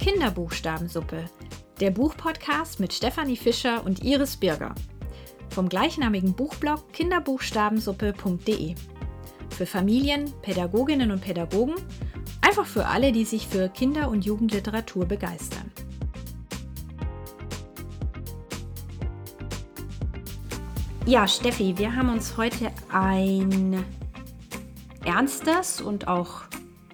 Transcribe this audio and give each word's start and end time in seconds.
Kinderbuchstabensuppe, 0.00 1.26
der 1.78 1.90
Buchpodcast 1.90 2.80
mit 2.80 2.94
Stefanie 2.94 3.36
Fischer 3.36 3.84
und 3.84 4.02
Iris 4.02 4.34
Birger. 4.34 4.74
Vom 5.50 5.68
gleichnamigen 5.68 6.32
Buchblog 6.32 6.90
kinderbuchstabensuppe.de. 6.94 8.76
Für 9.50 9.66
Familien, 9.66 10.32
Pädagoginnen 10.40 11.10
und 11.10 11.20
Pädagogen, 11.20 11.74
einfach 12.40 12.64
für 12.64 12.86
alle, 12.86 13.12
die 13.12 13.26
sich 13.26 13.46
für 13.46 13.68
Kinder- 13.68 14.08
und 14.08 14.24
Jugendliteratur 14.24 15.04
begeistern. 15.04 15.70
Ja, 21.04 21.28
Steffi, 21.28 21.76
wir 21.76 21.94
haben 21.94 22.08
uns 22.08 22.38
heute 22.38 22.70
ein 22.90 23.84
ernstes 25.04 25.82
und 25.82 26.08
auch 26.08 26.44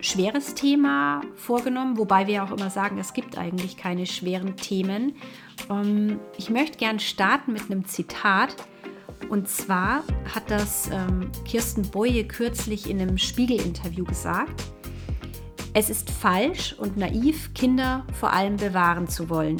schweres 0.06 0.54
Thema 0.54 1.20
vorgenommen, 1.34 1.98
wobei 1.98 2.26
wir 2.26 2.44
auch 2.44 2.52
immer 2.52 2.70
sagen, 2.70 2.98
es 2.98 3.12
gibt 3.12 3.36
eigentlich 3.36 3.76
keine 3.76 4.06
schweren 4.06 4.56
Themen. 4.56 5.16
Ähm, 5.68 6.20
ich 6.38 6.48
möchte 6.50 6.78
gern 6.78 7.00
starten 7.00 7.52
mit 7.52 7.70
einem 7.70 7.84
Zitat. 7.84 8.54
Und 9.28 9.48
zwar 9.48 10.04
hat 10.32 10.50
das 10.50 10.88
ähm, 10.92 11.30
Kirsten 11.44 11.82
Boye 11.90 12.24
kürzlich 12.24 12.88
in 12.88 13.00
einem 13.00 13.18
Spiegel-Interview 13.18 14.04
gesagt. 14.04 14.62
Es 15.74 15.90
ist 15.90 16.10
falsch 16.10 16.74
und 16.78 16.96
naiv, 16.96 17.52
Kinder 17.54 18.06
vor 18.18 18.32
allem 18.32 18.56
bewahren 18.56 19.08
zu 19.08 19.28
wollen. 19.28 19.56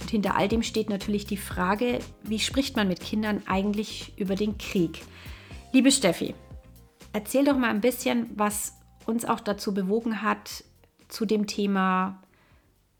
Und 0.00 0.10
hinter 0.10 0.36
all 0.36 0.48
dem 0.48 0.62
steht 0.62 0.90
natürlich 0.90 1.24
die 1.26 1.38
Frage, 1.38 2.00
wie 2.22 2.38
spricht 2.38 2.76
man 2.76 2.88
mit 2.88 3.00
Kindern 3.00 3.42
eigentlich 3.46 4.12
über 4.16 4.34
den 4.34 4.58
Krieg? 4.58 5.02
Liebe 5.72 5.90
Steffi, 5.90 6.34
erzähl 7.12 7.44
doch 7.44 7.56
mal 7.56 7.70
ein 7.70 7.80
bisschen, 7.80 8.30
was 8.34 8.77
uns 9.08 9.24
auch 9.24 9.40
dazu 9.40 9.74
bewogen 9.74 10.22
hat, 10.22 10.64
zu 11.08 11.24
dem 11.24 11.46
Thema 11.46 12.22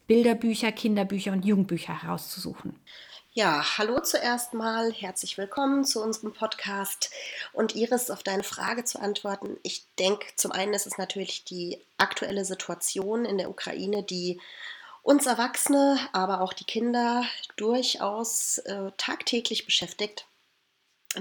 Bilderbücher, 0.07 0.73
Kinderbücher 0.73 1.32
und 1.32 1.45
Jugendbücher 1.45 2.02
herauszusuchen. 2.02 2.80
Ja, 3.35 3.63
hallo 3.77 4.01
zuerst 4.01 4.55
mal, 4.55 4.91
herzlich 4.91 5.37
willkommen 5.37 5.85
zu 5.85 6.02
unserem 6.02 6.32
Podcast 6.32 7.10
und 7.52 7.77
Iris, 7.77 8.10
auf 8.10 8.23
deine 8.23 8.43
Frage 8.43 8.85
zu 8.85 8.99
antworten. 9.01 9.59
Ich 9.63 9.85
denke, 9.99 10.27
zum 10.35 10.51
einen 10.51 10.73
ist 10.73 10.87
es 10.87 10.97
natürlich 10.97 11.45
die 11.45 11.79
aktuelle 11.99 12.47
Situation 12.47 13.27
in 13.27 13.37
der 13.37 13.51
Ukraine, 13.51 14.02
die 14.02 14.41
uns 15.02 15.27
Erwachsene, 15.27 15.99
aber 16.13 16.41
auch 16.41 16.54
die 16.54 16.65
Kinder 16.65 17.25
durchaus 17.57 18.59
äh, 18.59 18.91
tagtäglich 18.97 19.66
beschäftigt. 19.66 20.27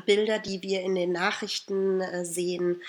Bilder, 0.06 0.40
die 0.40 0.62
wir 0.64 0.82
in 0.82 0.96
den 0.96 1.12
Nachrichten 1.12 2.02
äh, 2.02 2.26
sehen, 2.26 2.82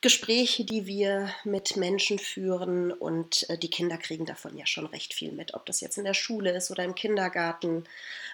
Gespräche, 0.00 0.64
die 0.64 0.86
wir 0.86 1.34
mit 1.42 1.76
Menschen 1.76 2.20
führen 2.20 2.92
und 2.92 3.48
äh, 3.50 3.58
die 3.58 3.70
Kinder 3.70 3.98
kriegen 3.98 4.26
davon 4.26 4.56
ja 4.56 4.64
schon 4.64 4.86
recht 4.86 5.12
viel 5.12 5.32
mit, 5.32 5.54
ob 5.54 5.66
das 5.66 5.80
jetzt 5.80 5.98
in 5.98 6.04
der 6.04 6.14
Schule 6.14 6.52
ist 6.56 6.70
oder 6.70 6.84
im 6.84 6.94
Kindergarten, 6.94 7.84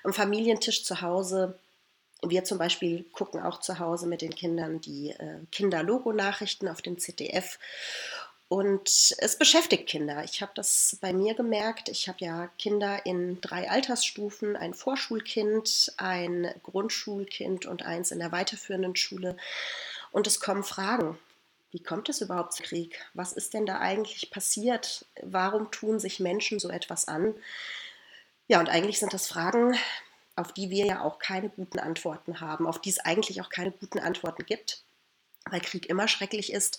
am 0.03 0.12
Familientisch 0.12 0.85
zu 0.85 1.01
Hause. 1.01 1.59
Wir 2.23 2.45
zum 2.45 2.59
Beispiel 2.59 3.05
gucken 3.12 3.41
auch 3.41 3.61
zu 3.61 3.79
Hause 3.79 4.07
mit 4.07 4.20
den 4.20 4.35
Kindern 4.35 4.83
die 4.83 5.11
äh, 5.11 5.39
Kinderlogo-Nachrichten 5.53 6.69
auf 6.69 6.83
dem 6.83 6.98
ZDF 6.98 7.59
und 8.48 9.15
es 9.19 9.39
beschäftigt 9.39 9.89
Kinder. 9.89 10.23
Ich 10.23 10.42
habe 10.42 10.53
das 10.55 10.98
bei 11.01 11.15
mir 11.15 11.35
gemerkt. 11.35 11.89
Ich 11.89 12.09
habe 12.09 12.19
ja 12.20 12.48
Kinder 12.59 13.07
in 13.07 13.41
drei 13.41 13.70
Altersstufen, 13.70 14.55
ein 14.55 14.75
Vorschulkind, 14.75 15.95
ein 15.97 16.55
Grundschulkind 16.62 17.65
und 17.65 17.83
eins 17.85 18.11
in 18.11 18.19
der 18.19 18.33
weiterführenden 18.33 18.97
Schule. 18.97 19.39
Und 20.12 20.27
es 20.27 20.41
kommen 20.41 20.62
Fragen 20.62 21.19
wie 21.75 21.83
kommt 21.83 22.08
es 22.08 22.20
überhaupt 22.20 22.53
zum 22.53 22.64
Krieg? 22.67 23.05
Was 23.14 23.33
ist 23.33 23.53
denn 23.53 23.67
da 23.67 23.80
eigentlich 23.80 24.30
passiert? 24.30 25.06
Warum 25.22 25.72
tun 25.72 25.98
sich 25.98 26.20
Menschen 26.20 26.61
so 26.61 26.70
etwas 26.70 27.08
an? 27.08 27.34
Ja, 28.47 28.61
und 28.61 28.69
eigentlich 28.69 29.00
sind 29.00 29.12
das 29.12 29.27
Fragen, 29.27 29.77
auf 30.36 30.52
die 30.52 30.70
wir 30.70 30.86
ja 30.86 31.00
auch 31.02 31.19
keine 31.19 31.48
guten 31.48 31.80
Antworten 31.80 32.40
haben, 32.40 32.68
auf 32.68 32.80
die 32.80 32.90
es 32.90 33.01
eigentlich 33.01 33.40
auch 33.40 33.48
keine 33.48 33.73
guten 33.73 33.98
Antworten 33.98 34.46
gibt, 34.46 34.85
weil 35.51 35.61
Krieg 35.61 35.86
immer 35.86 36.07
schrecklich 36.07 36.52
ist. 36.52 36.79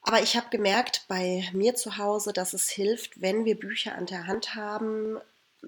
Aber 0.00 0.22
ich 0.22 0.34
habe 0.34 0.48
gemerkt 0.48 1.04
bei 1.06 1.46
mir 1.52 1.74
zu 1.74 1.98
Hause, 1.98 2.32
dass 2.32 2.54
es 2.54 2.70
hilft, 2.70 3.20
wenn 3.20 3.44
wir 3.44 3.60
Bücher 3.60 3.94
an 3.96 4.06
der 4.06 4.26
Hand 4.26 4.54
haben, 4.54 5.18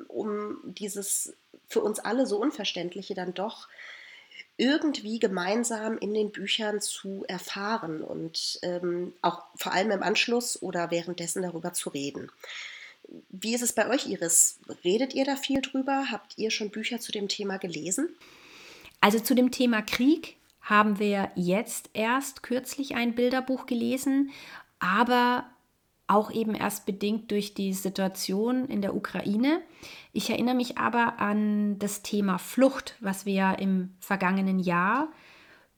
um 0.08 0.56
dieses 0.64 1.34
für 1.68 1.82
uns 1.82 1.98
alle 1.98 2.26
so 2.26 2.38
Unverständliche 2.38 3.14
dann 3.14 3.34
doch 3.34 3.68
irgendwie 4.58 5.18
gemeinsam 5.18 5.98
in 5.98 6.14
den 6.14 6.30
Büchern 6.30 6.80
zu 6.80 7.24
erfahren 7.28 8.02
und 8.02 8.58
ähm, 8.62 9.12
auch 9.20 9.42
vor 9.54 9.72
allem 9.72 9.90
im 9.90 10.02
Anschluss 10.02 10.62
oder 10.62 10.90
währenddessen 10.90 11.42
darüber 11.42 11.72
zu 11.72 11.90
reden. 11.90 12.30
Wie 13.28 13.54
ist 13.54 13.62
es 13.62 13.72
bei 13.72 13.88
euch, 13.88 14.06
Iris? 14.06 14.58
Redet 14.82 15.14
ihr 15.14 15.24
da 15.24 15.36
viel 15.36 15.60
drüber? 15.60 16.06
Habt 16.10 16.38
ihr 16.38 16.50
schon 16.50 16.70
Bücher 16.70 17.00
zu 17.00 17.12
dem 17.12 17.28
Thema 17.28 17.58
gelesen? 17.58 18.08
Also 19.00 19.20
zu 19.20 19.34
dem 19.34 19.50
Thema 19.50 19.82
Krieg 19.82 20.36
haben 20.62 20.98
wir 20.98 21.30
jetzt 21.36 21.90
erst 21.92 22.42
kürzlich 22.42 22.96
ein 22.96 23.14
Bilderbuch 23.14 23.66
gelesen, 23.66 24.32
aber 24.80 25.46
auch 26.08 26.30
eben 26.30 26.54
erst 26.54 26.86
bedingt 26.86 27.30
durch 27.30 27.54
die 27.54 27.72
Situation 27.72 28.66
in 28.66 28.80
der 28.80 28.94
Ukraine. 28.94 29.60
Ich 30.12 30.30
erinnere 30.30 30.54
mich 30.54 30.78
aber 30.78 31.18
an 31.18 31.78
das 31.78 32.02
Thema 32.02 32.38
Flucht, 32.38 32.96
was 33.00 33.26
wir 33.26 33.58
im 33.58 33.94
vergangenen 33.98 34.60
Jahr 34.60 35.08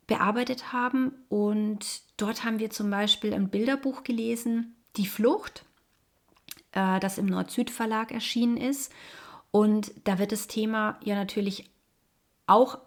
bearbeitet 0.07 0.73
haben. 0.73 1.13
Und 1.29 2.03
dort 2.17 2.45
haben 2.45 2.59
wir 2.59 2.71
zum 2.71 2.91
Beispiel 2.91 3.33
ein 3.33 3.49
Bilderbuch 3.49 4.03
gelesen, 4.03 4.75
Die 4.97 5.07
Flucht, 5.07 5.65
äh, 6.73 6.99
das 7.01 7.19
im 7.19 7.27
Nord-Süd-Verlag 7.27 8.11
erschienen 8.11 8.57
ist. 8.57 8.93
Und 9.51 9.93
da 10.05 10.19
wird 10.19 10.33
das 10.33 10.47
Thema 10.47 10.99
ja 11.05 11.15
natürlich 11.15 11.71
auch 12.47 12.79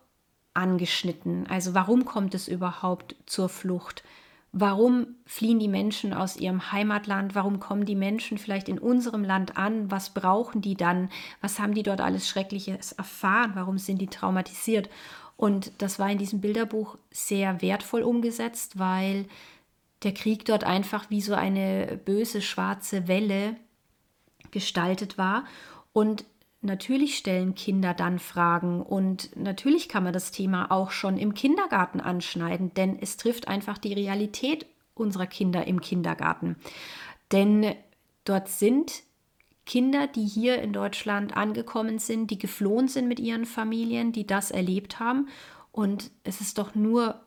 angeschnitten. 0.53 1.47
Also 1.47 1.73
warum 1.73 2.05
kommt 2.05 2.35
es 2.35 2.47
überhaupt 2.47 3.15
zur 3.25 3.49
Flucht? 3.49 4.03
Warum 4.53 5.15
fliehen 5.25 5.59
die 5.59 5.69
Menschen 5.69 6.13
aus 6.13 6.35
ihrem 6.35 6.73
Heimatland? 6.73 7.35
Warum 7.35 7.61
kommen 7.61 7.85
die 7.85 7.95
Menschen 7.95 8.37
vielleicht 8.37 8.67
in 8.67 8.79
unserem 8.79 9.23
Land 9.23 9.55
an? 9.55 9.89
Was 9.89 10.13
brauchen 10.13 10.61
die 10.61 10.75
dann? 10.75 11.09
Was 11.39 11.59
haben 11.59 11.73
die 11.73 11.83
dort 11.83 12.01
alles 12.01 12.27
Schreckliches 12.27 12.91
erfahren? 12.91 13.51
Warum 13.55 13.77
sind 13.77 13.99
die 13.99 14.07
traumatisiert? 14.07 14.89
Und 15.37 15.71
das 15.77 15.99
war 15.99 16.11
in 16.11 16.17
diesem 16.17 16.41
Bilderbuch 16.41 16.97
sehr 17.11 17.61
wertvoll 17.61 18.03
umgesetzt, 18.03 18.77
weil 18.77 19.25
der 20.03 20.13
Krieg 20.13 20.43
dort 20.45 20.65
einfach 20.65 21.09
wie 21.09 21.21
so 21.21 21.33
eine 21.33 21.99
böse 22.03 22.41
schwarze 22.41 23.07
Welle 23.07 23.55
gestaltet 24.51 25.17
war. 25.17 25.45
Und 25.93 26.25
Natürlich 26.63 27.17
stellen 27.17 27.55
Kinder 27.55 27.95
dann 27.95 28.19
Fragen 28.19 28.83
und 28.83 29.35
natürlich 29.35 29.89
kann 29.89 30.03
man 30.03 30.13
das 30.13 30.31
Thema 30.31 30.69
auch 30.69 30.91
schon 30.91 31.17
im 31.17 31.33
Kindergarten 31.33 31.99
anschneiden, 31.99 32.71
denn 32.75 32.99
es 33.01 33.17
trifft 33.17 33.47
einfach 33.47 33.79
die 33.79 33.93
Realität 33.93 34.67
unserer 34.93 35.25
Kinder 35.25 35.65
im 35.65 35.81
Kindergarten. 35.81 36.57
Denn 37.31 37.73
dort 38.25 38.47
sind 38.47 39.01
Kinder, 39.65 40.05
die 40.05 40.25
hier 40.25 40.61
in 40.61 40.71
Deutschland 40.73 41.35
angekommen 41.35 41.97
sind, 41.97 42.29
die 42.29 42.37
geflohen 42.37 42.87
sind 42.87 43.07
mit 43.07 43.19
ihren 43.19 43.45
Familien, 43.45 44.11
die 44.11 44.27
das 44.27 44.51
erlebt 44.51 44.99
haben. 44.99 45.29
Und 45.71 46.11
es 46.23 46.41
ist 46.41 46.57
doch 46.59 46.75
nur 46.75 47.21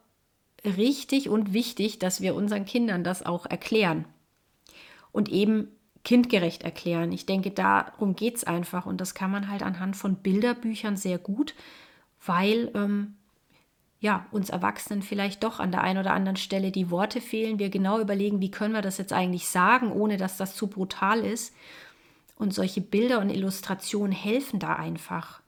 richtig 0.65 1.29
und 1.29 1.53
wichtig, 1.53 1.99
dass 1.99 2.21
wir 2.21 2.35
unseren 2.35 2.67
Kindern 2.67 3.03
das 3.03 3.25
auch 3.25 3.47
erklären. 3.47 4.05
Und 5.11 5.29
eben 5.29 5.69
kindgerecht 6.05 6.63
erklären. 6.63 7.11
Ich 7.13 7.27
denke, 7.27 7.51
darum 7.51 8.15
geht 8.15 8.37
es 8.37 8.45
einfach 8.45 8.87
und 8.87 9.01
das 9.01 9.15
kann 9.15 9.31
man 9.31 9.51
halt 9.51 9.63
anhand 9.63 9.97
von 9.97 10.17
Bilderbüchern 10.17 10.97
sehr 10.97 11.19
gut, 11.19 11.55
weil 12.25 12.71
ähm, 12.75 13.17
ja, 14.01 14.27
uns 14.31 14.51
Erwachsenen 14.51 15.01
vielleicht 15.01 15.43
doch 15.43 15.61
an 15.61 15.73
der 15.73 15.83
einen 15.83 15.99
oder 15.99 16.13
anderen 16.13 16.37
Stelle 16.37 16.71
die 16.71 16.91
Worte 16.91 17.23
fehlen. 17.23 17.59
Wir 17.59 17.71
genau 17.71 18.01
überlegen, 18.01 18.41
wie 18.41 18.51
können 18.51 18.75
wir 18.75 18.83
das 18.83 18.99
jetzt 18.99 19.15
eigentlich 19.15 19.49
sagen, 19.49 19.91
ohne 19.91 20.19
dass 20.19 20.37
das 20.37 20.55
zu 20.55 20.67
brutal 20.67 21.21
ist. 21.21 21.55
Und 22.37 22.53
solche 22.53 22.83
Bilder 22.83 23.21
und 23.21 23.31
Illustrationen 23.31 24.13
helfen 24.13 24.59
da 24.59 24.75
einfach. 24.75 25.41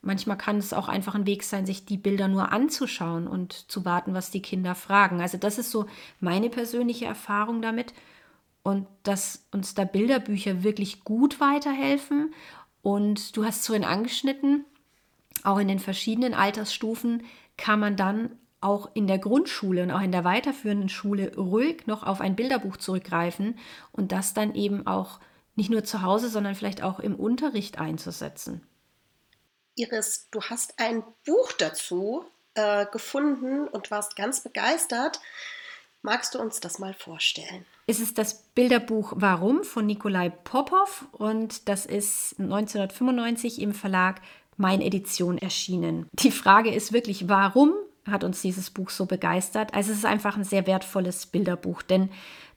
Manchmal 0.00 0.38
kann 0.38 0.58
es 0.58 0.72
auch 0.72 0.88
einfach 0.88 1.16
ein 1.16 1.26
Weg 1.26 1.42
sein, 1.42 1.66
sich 1.66 1.84
die 1.84 1.96
Bilder 1.96 2.28
nur 2.28 2.52
anzuschauen 2.52 3.26
und 3.26 3.52
zu 3.52 3.84
warten, 3.84 4.14
was 4.14 4.30
die 4.30 4.42
Kinder 4.42 4.76
fragen. 4.76 5.20
Also 5.20 5.36
das 5.36 5.58
ist 5.58 5.72
so 5.72 5.86
meine 6.20 6.50
persönliche 6.50 7.06
Erfahrung 7.06 7.62
damit 7.62 7.92
und 8.62 8.86
dass 9.02 9.46
uns 9.52 9.74
da 9.74 9.84
Bilderbücher 9.84 10.62
wirklich 10.62 11.04
gut 11.04 11.40
weiterhelfen. 11.40 12.34
Und 12.82 13.36
du 13.36 13.44
hast 13.44 13.60
es 13.60 13.66
vorhin 13.66 13.84
angeschnitten, 13.84 14.64
auch 15.44 15.58
in 15.58 15.68
den 15.68 15.78
verschiedenen 15.78 16.34
Altersstufen 16.34 17.24
kann 17.56 17.80
man 17.80 17.96
dann 17.96 18.38
auch 18.60 18.90
in 18.94 19.06
der 19.06 19.18
Grundschule 19.18 19.82
und 19.82 19.90
auch 19.90 20.02
in 20.02 20.12
der 20.12 20.24
weiterführenden 20.24 20.90
Schule 20.90 21.34
ruhig 21.36 21.86
noch 21.86 22.02
auf 22.02 22.20
ein 22.20 22.36
Bilderbuch 22.36 22.76
zurückgreifen 22.76 23.58
und 23.92 24.12
das 24.12 24.34
dann 24.34 24.54
eben 24.54 24.86
auch 24.86 25.18
nicht 25.56 25.70
nur 25.70 25.84
zu 25.84 26.02
Hause, 26.02 26.28
sondern 26.28 26.54
vielleicht 26.54 26.82
auch 26.82 27.00
im 27.00 27.16
Unterricht 27.16 27.78
einzusetzen. 27.78 28.66
Iris, 29.76 30.28
du 30.30 30.42
hast 30.42 30.78
ein 30.78 31.02
Buch 31.24 31.52
dazu 31.52 32.24
äh, 32.54 32.86
gefunden 32.86 33.66
und 33.68 33.90
warst 33.90 34.16
ganz 34.16 34.42
begeistert. 34.42 35.20
Magst 36.02 36.34
du 36.34 36.38
uns 36.40 36.60
das 36.60 36.78
mal 36.78 36.94
vorstellen? 36.94 37.66
Es 37.86 38.00
ist 38.00 38.16
das 38.16 38.42
Bilderbuch 38.54 39.12
Warum 39.16 39.64
von 39.64 39.84
Nikolai 39.84 40.30
Popov 40.30 41.06
und 41.12 41.68
das 41.68 41.84
ist 41.84 42.38
1995 42.38 43.60
im 43.60 43.74
Verlag 43.74 44.22
Mein 44.56 44.80
Edition 44.80 45.36
erschienen. 45.36 46.06
Die 46.12 46.30
Frage 46.30 46.72
ist 46.72 46.92
wirklich, 46.92 47.28
warum 47.28 47.74
hat 48.06 48.24
uns 48.24 48.40
dieses 48.40 48.70
Buch 48.70 48.88
so 48.88 49.04
begeistert? 49.04 49.74
Also 49.74 49.92
es 49.92 49.98
ist 49.98 50.06
einfach 50.06 50.36
ein 50.36 50.44
sehr 50.44 50.66
wertvolles 50.66 51.26
Bilderbuch, 51.26 51.82
denn 51.82 52.10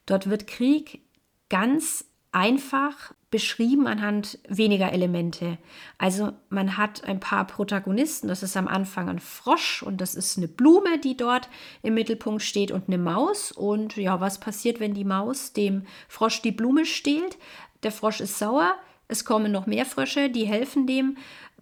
dort 0.06 0.30
wird 0.30 0.48
Krieg 0.48 1.01
ganz 1.50 2.06
einfach 2.31 3.13
beschrieben 3.33 3.88
anhand 3.88 4.38
weniger 4.47 4.91
Elemente. 4.91 5.57
Also 5.97 6.33
man 6.50 6.77
hat 6.77 7.03
ein 7.03 7.19
paar 7.19 7.47
Protagonisten, 7.47 8.27
das 8.27 8.44
ist 8.44 8.56
am 8.56 8.68
Anfang 8.68 9.09
ein 9.09 9.18
Frosch 9.18 9.81
und 9.81 10.01
das 10.01 10.13
ist 10.13 10.38
eine 10.38 10.47
Blume, 10.47 11.00
die 11.00 11.18
dort 11.18 11.50
im 11.81 11.95
Mittelpunkt 11.95 12.44
steht 12.44 12.69
und 12.69 12.83
eine 12.85 13.00
Maus. 13.00 13.51
Und 13.51 13.97
ja, 13.97 14.21
was 14.21 14.39
passiert, 14.39 14.80
wenn 14.80 14.94
die 14.94 15.03
Maus 15.03 15.51
dem 15.51 15.88
Frosch 16.07 16.44
die 16.44 16.51
Blume 16.51 16.85
stehlt? 16.85 17.39
Der 17.81 17.91
Frosch 17.91 18.19
ist 18.19 18.38
sauer, 18.38 18.75
es 19.07 19.25
kommen 19.25 19.51
noch 19.51 19.65
mehr 19.65 19.88
Frösche, 19.88 20.29
die 20.29 20.45
helfen 20.45 20.86
dem 20.86 21.18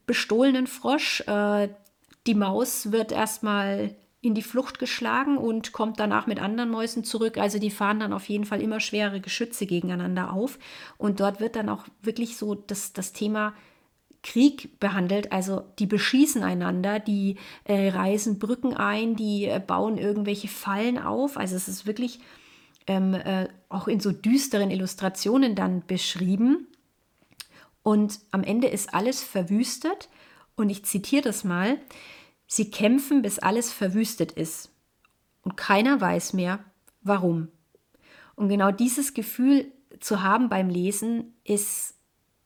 bestohlenen 0.06 0.68
Frosch. 0.68 1.22
Äh, 1.22 1.70
die 2.28 2.36
Maus 2.36 2.92
wird 2.92 3.14
erstmal 3.14 3.96
in 4.22 4.36
die 4.36 4.44
Flucht 4.44 4.78
geschlagen 4.78 5.38
und 5.38 5.72
kommt 5.72 6.00
danach 6.00 6.28
mit 6.28 6.40
anderen 6.40 6.70
Mäusen 6.70 7.04
zurück. 7.04 7.38
Also 7.38 7.58
die 7.58 7.72
fahren 7.72 8.00
dann 8.00 8.14
auf 8.14 8.30
jeden 8.30 8.46
Fall 8.46 8.62
immer 8.62 8.80
schwere 8.80 9.20
Geschütze 9.20 9.66
gegeneinander 9.66 10.32
auf. 10.32 10.60
Und 10.98 11.20
dort 11.20 11.40
wird 11.40 11.56
dann 11.56 11.70
auch 11.70 11.86
wirklich 12.04 12.38
so 12.38 12.54
das, 12.54 12.94
das 12.94 13.14
Thema 13.14 13.54
Krieg 14.22 14.80
behandelt. 14.80 15.32
Also 15.32 15.64
die 15.80 15.88
beschießen 15.88 16.44
einander, 16.44 17.00
die 17.00 17.38
äh, 17.64 17.90
reißen 17.90 18.38
Brücken 18.38 18.76
ein, 18.76 19.16
die 19.16 19.46
äh, 19.46 19.60
bauen 19.60 19.98
irgendwelche 19.98 20.48
Fallen 20.48 21.00
auf. 21.00 21.38
Also 21.38 21.56
es 21.56 21.68
ist 21.68 21.88
wirklich 21.88 22.20
ähm, 22.86 23.16
äh, 23.16 23.48
auch 23.70 23.88
in 23.88 24.00
so 24.00 24.12
düsteren 24.12 24.70
Illustrationen 24.70 25.56
dann 25.56 25.84
beschrieben. 25.88 26.68
Und 27.82 28.20
am 28.30 28.44
Ende 28.44 28.68
ist 28.68 28.94
alles 28.94 29.24
verwüstet. 29.24 30.10
Und 30.56 30.70
ich 30.70 30.86
zitiere 30.86 31.24
das 31.24 31.44
mal. 31.44 31.80
Sie 32.54 32.70
kämpfen, 32.70 33.22
bis 33.22 33.40
alles 33.40 33.72
verwüstet 33.72 34.34
ist. 34.34 34.74
Und 35.42 35.56
keiner 35.56 36.02
weiß 36.02 36.34
mehr, 36.34 36.60
warum. 37.02 37.48
Und 38.36 38.50
genau 38.50 38.72
dieses 38.72 39.14
Gefühl 39.14 39.72
zu 40.02 40.22
haben 40.22 40.50
beim 40.50 40.68
Lesen 40.68 41.34
ist 41.46 41.96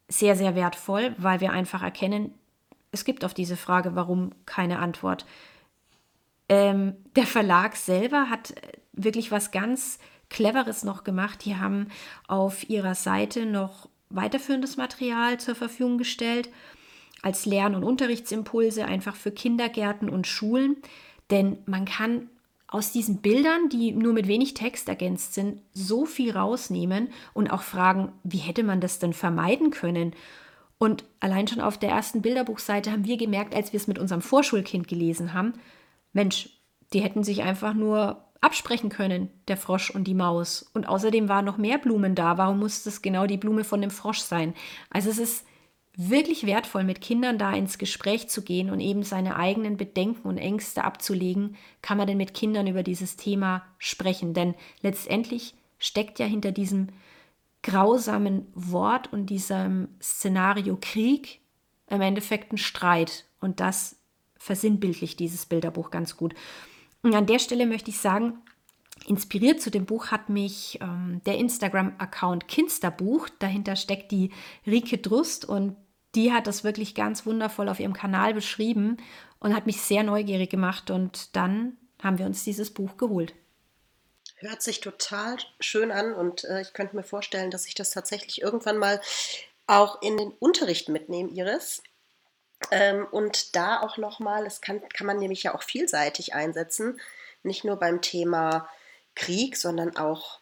sehr, 0.08 0.36
sehr 0.36 0.54
wertvoll, 0.54 1.16
weil 1.18 1.42
wir 1.42 1.54
einfach 1.54 1.82
erkennen, 1.82 2.36
es 2.92 3.04
gibt 3.04 3.26
auf 3.26 3.34
diese 3.34 3.58
Frage, 3.58 3.96
warum 3.96 4.30
keine 4.46 4.78
Antwort. 4.78 5.26
Ähm, 6.50 6.94
der 7.16 7.26
Verlag 7.26 7.76
selber 7.76 8.30
hat 8.30 8.54
wirklich 8.94 9.32
was 9.32 9.50
ganz 9.50 9.98
Cleveres 10.30 10.84
noch 10.84 11.04
gemacht. 11.04 11.46
Die 11.46 11.56
haben 11.56 11.88
auf 12.28 12.70
ihrer 12.70 12.94
Seite 12.94 13.48
noch 13.48 13.90
weiterführendes 14.12 14.78
Material 14.78 15.40
zur 15.40 15.56
Verfügung 15.56 15.98
gestellt 15.98 16.52
als 17.26 17.48
Lern- 17.48 17.74
und 17.74 17.84
Unterrichtsimpulse 17.84 18.86
einfach 18.86 19.16
für 19.16 19.32
Kindergärten 19.32 20.10
und 20.10 20.28
Schulen. 20.28 20.78
Denn 21.32 21.58
man 21.66 21.86
kann 21.86 22.30
aus 22.68 22.92
diesen 22.92 23.18
Bildern, 23.18 23.68
die 23.70 23.94
nur 23.94 24.14
mit 24.14 24.28
wenig 24.28 24.54
Text 24.54 24.88
ergänzt 24.88 25.34
sind, 25.34 25.60
so 25.74 26.06
viel 26.06 26.38
rausnehmen 26.38 27.10
und 27.34 27.52
auch 27.52 27.64
fragen, 27.64 28.12
wie 28.24 28.38
hätte 28.38 28.62
man 28.62 28.80
das 28.80 29.00
denn 29.00 29.14
vermeiden 29.14 29.72
können? 29.72 30.14
Und 30.78 31.04
allein 31.20 31.48
schon 31.48 31.62
auf 31.62 31.80
der 31.80 31.90
ersten 31.90 32.22
Bilderbuchseite 32.22 32.92
haben 32.92 33.06
wir 33.06 33.18
gemerkt, 33.18 33.56
als 33.56 33.74
wir 33.74 33.80
es 33.80 33.88
mit 33.88 33.98
unserem 33.98 34.22
Vorschulkind 34.22 34.88
gelesen 34.88 35.34
haben, 35.34 35.54
Mensch, 36.14 36.50
die 36.94 37.00
hätten 37.02 37.24
sich 37.24 37.42
einfach 37.42 37.74
nur 37.74 38.24
absprechen 38.40 38.90
können, 38.90 39.32
der 39.48 39.58
Frosch 39.58 39.90
und 39.90 40.04
die 40.04 40.14
Maus. 40.14 40.70
Und 40.76 40.88
außerdem 40.88 41.28
waren 41.28 41.46
noch 41.46 41.58
mehr 41.58 41.80
Blumen 41.80 42.14
da. 42.14 42.38
Warum 42.38 42.60
muss 42.60 42.84
das 42.84 43.02
genau 43.02 43.26
die 43.26 43.38
Blume 43.38 43.64
von 43.64 43.82
dem 43.82 43.90
Frosch 43.90 44.20
sein? 44.20 44.54
Also 44.92 45.10
es 45.10 45.18
ist 45.18 45.46
wirklich 45.98 46.46
wertvoll, 46.46 46.84
mit 46.84 47.02
Kindern 47.02 47.38
da 47.38 47.54
ins 47.54 47.78
Gespräch 47.78 48.28
zu 48.28 48.42
gehen 48.42 48.70
und 48.70 48.80
eben 48.80 49.04
seine 49.04 49.36
eigenen 49.36 49.78
Bedenken 49.78 50.28
und 50.28 50.38
Ängste 50.38 50.84
abzulegen, 50.84 51.56
kann 51.82 51.98
man 51.98 52.08
denn 52.08 52.18
mit 52.18 52.34
Kindern 52.34 52.68
über 52.68 52.84
dieses 52.84 53.16
Thema 53.16 53.66
sprechen. 53.78 54.34
Denn 54.34 54.56
letztendlich 54.82 55.56
steckt 55.80 56.20
ja 56.20 56.26
hinter 56.26 56.52
diesem 56.52 56.90
grausamen 57.64 58.48
Wort 58.54 59.12
und 59.12 59.28
diesem 59.28 59.88
Szenario 60.02 60.78
Krieg 60.80 61.40
im 61.88 62.02
Endeffekt 62.02 62.52
ein 62.52 62.58
Streit. 62.58 63.26
Und 63.40 63.60
das 63.60 63.98
versinnbildlicht 64.38 65.20
dieses 65.20 65.46
Bilderbuch 65.46 65.92
ganz 65.92 66.18
gut. 66.18 66.34
Und 67.02 67.16
an 67.16 67.26
der 67.26 67.40
Stelle 67.40 67.66
möchte 67.66 67.90
ich 67.92 68.00
sagen, 68.00 68.40
Inspiriert 69.08 69.62
zu 69.62 69.70
dem 69.70 69.86
Buch 69.86 70.08
hat 70.08 70.30
mich 70.30 70.80
ähm, 70.82 71.22
der 71.26 71.38
Instagram-Account 71.38 72.48
Kinsterbuch. 72.48 73.30
Dahinter 73.40 73.76
steckt 73.76 74.12
die 74.12 74.32
Rike 74.66 74.98
Drust 74.98 75.46
und 75.46 75.76
die 76.16 76.32
hat 76.32 76.48
das 76.48 76.64
wirklich 76.64 76.96
ganz 76.96 77.26
wundervoll 77.26 77.70
auf 77.70 77.80
ihrem 77.80 77.94
Kanal 77.94 78.34
beschrieben 78.34 78.98
und 79.40 79.56
hat 79.56 79.66
mich 79.66 79.82
sehr 79.82 80.04
neugierig 80.04 80.50
gemacht. 80.50 80.90
Und 80.90 81.36
dann 81.36 81.78
haben 82.02 82.18
wir 82.18 82.26
uns 82.26 82.44
dieses 82.44 82.74
Buch 82.74 82.98
geholt. 82.98 83.34
Hört 84.38 84.62
sich 84.62 84.82
total 84.82 85.38
schön 85.60 85.92
an 85.92 86.14
und 86.14 86.44
äh, 86.44 86.62
ich 86.62 86.74
könnte 86.74 86.96
mir 86.96 87.04
vorstellen, 87.04 87.52
dass 87.52 87.68
ich 87.68 87.76
das 87.76 87.92
tatsächlich 87.92 88.42
irgendwann 88.42 88.78
mal 88.78 89.02
auch 89.66 90.02
in 90.02 90.18
den 90.18 90.32
Unterricht 90.32 90.90
mitnehme, 90.90 91.30
Iris. 91.30 91.82
Ähm, 92.72 93.08
und 93.12 93.56
da 93.56 93.82
auch 93.82 93.98
nochmal, 93.98 94.44
das 94.44 94.62
kann, 94.62 94.88
kann 94.90 95.08
man 95.08 95.18
nämlich 95.18 95.44
ja 95.44 95.56
auch 95.56 95.64
vielseitig 95.64 96.34
einsetzen, 96.34 97.00
nicht 97.44 97.64
nur 97.64 97.78
beim 97.78 98.02
Thema 98.02 98.70
Krieg, 99.16 99.58
sondern 99.58 99.96
auch 99.98 100.40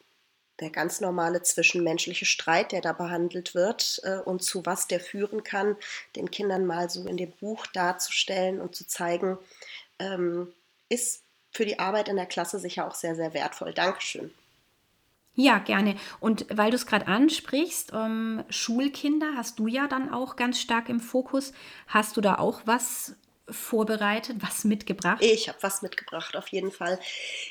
der 0.59 0.69
ganz 0.69 1.01
normale 1.01 1.41
zwischenmenschliche 1.41 2.25
Streit, 2.25 2.71
der 2.71 2.81
da 2.81 2.93
behandelt 2.93 3.55
wird 3.55 4.01
äh, 4.03 4.17
und 4.17 4.43
zu 4.43 4.65
was 4.65 4.87
der 4.87 4.99
führen 4.99 5.43
kann, 5.43 5.75
den 6.15 6.31
Kindern 6.31 6.65
mal 6.65 6.89
so 6.89 7.07
in 7.07 7.17
dem 7.17 7.31
Buch 7.31 7.65
darzustellen 7.67 8.61
und 8.61 8.75
zu 8.75 8.87
zeigen, 8.87 9.37
ähm, 9.99 10.53
ist 10.89 11.23
für 11.51 11.65
die 11.65 11.79
Arbeit 11.79 12.09
in 12.09 12.15
der 12.15 12.25
Klasse 12.25 12.59
sicher 12.59 12.87
auch 12.87 12.95
sehr, 12.95 13.15
sehr 13.15 13.33
wertvoll. 13.33 13.73
Dankeschön. 13.73 14.31
Ja, 15.35 15.57
gerne. 15.57 15.95
Und 16.19 16.45
weil 16.55 16.69
du 16.69 16.75
es 16.75 16.85
gerade 16.85 17.07
ansprichst, 17.07 17.91
ähm, 17.93 18.43
Schulkinder 18.49 19.33
hast 19.35 19.57
du 19.57 19.65
ja 19.65 19.87
dann 19.87 20.13
auch 20.13 20.35
ganz 20.35 20.59
stark 20.59 20.89
im 20.89 20.99
Fokus. 20.99 21.53
Hast 21.87 22.17
du 22.17 22.21
da 22.21 22.35
auch 22.35 22.61
was 22.65 23.15
vorbereitet, 23.49 24.37
was 24.39 24.63
mitgebracht? 24.63 25.21
Ich 25.21 25.49
habe 25.49 25.57
was 25.61 25.81
mitgebracht, 25.81 26.35
auf 26.35 26.47
jeden 26.49 26.71
Fall. 26.71 26.99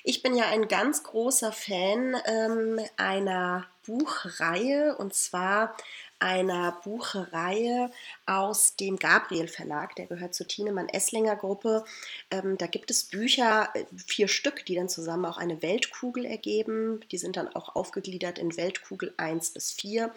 Ich 0.05 0.23
bin 0.23 0.35
ja 0.35 0.47
ein 0.49 0.69
ganz 0.69 1.03
großer 1.03 1.53
Fan 1.53 2.17
ähm, 2.25 2.81
einer 2.97 3.67
Buchreihe 3.85 4.97
und 4.97 5.15
zwar 5.15 5.77
einer 6.23 6.81
Buchreihe 6.85 7.91
aus 8.27 8.77
dem 8.77 8.97
Gabriel 8.97 9.49
Verlag, 9.49 9.97
der 9.97 10.07
gehört 10.07 10.35
zur 10.35 10.47
Tienemann 10.47 10.89
Esslinger 10.89 11.35
Gruppe. 11.35 11.85
Ähm, 12.31 12.57
da 12.57 12.69
gibt 12.69 12.93
es 12.93 13.05
Bücher, 13.05 13.69
äh, 13.75 13.85
vier 14.07 14.29
Stück, 14.29 14.65
die 14.67 14.77
dann 14.77 14.89
zusammen 14.89 15.27
auch 15.27 15.37
eine 15.37 15.63
Weltkugel 15.63 16.25
ergeben. 16.25 17.01
Die 17.11 17.19
sind 17.19 17.37
dann 17.37 17.49
auch 17.49 17.75
aufgegliedert 17.75 18.39
in 18.39 18.57
Weltkugel 18.57 19.13
1 19.17 19.51
bis 19.51 19.73
4. 19.73 20.15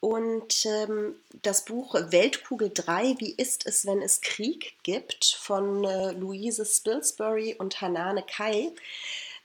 Und 0.00 0.64
ähm, 0.64 1.16
das 1.42 1.64
Buch 1.64 1.94
Weltkugel 1.94 2.70
3, 2.72 3.16
wie 3.18 3.32
ist 3.32 3.66
es, 3.66 3.84
wenn 3.84 4.00
es 4.00 4.20
Krieg 4.20 4.76
gibt, 4.84 5.24
von 5.24 5.84
äh, 5.84 6.12
Louise 6.12 6.64
Spilsbury 6.64 7.56
und 7.58 7.80
Hanane 7.80 8.22
Kai, 8.22 8.72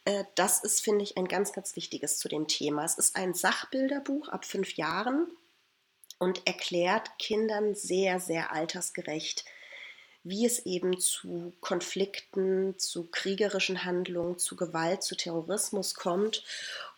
äh, 0.05 0.25
das 0.35 0.63
ist, 0.63 0.81
finde 0.81 1.03
ich, 1.03 1.17
ein 1.17 1.27
ganz, 1.27 1.53
ganz 1.53 1.75
wichtiges 1.75 2.19
zu 2.19 2.29
dem 2.29 2.47
Thema. 2.47 2.85
Es 2.85 2.99
ist 2.99 3.15
ein 3.15 3.33
Sachbilderbuch 3.33 4.27
ab 4.29 4.45
fünf 4.45 4.73
Jahren 4.73 5.27
und 6.19 6.45
erklärt 6.45 7.17
Kindern 7.17 7.73
sehr, 7.73 8.19
sehr 8.19 8.51
altersgerecht, 8.51 9.45
wie 10.23 10.45
es 10.45 10.65
eben 10.65 10.99
zu 10.99 11.53
Konflikten, 11.61 12.77
zu 12.77 13.05
kriegerischen 13.05 13.83
Handlungen, 13.85 14.37
zu 14.37 14.55
Gewalt, 14.55 15.03
zu 15.03 15.15
Terrorismus 15.15 15.95
kommt 15.95 16.43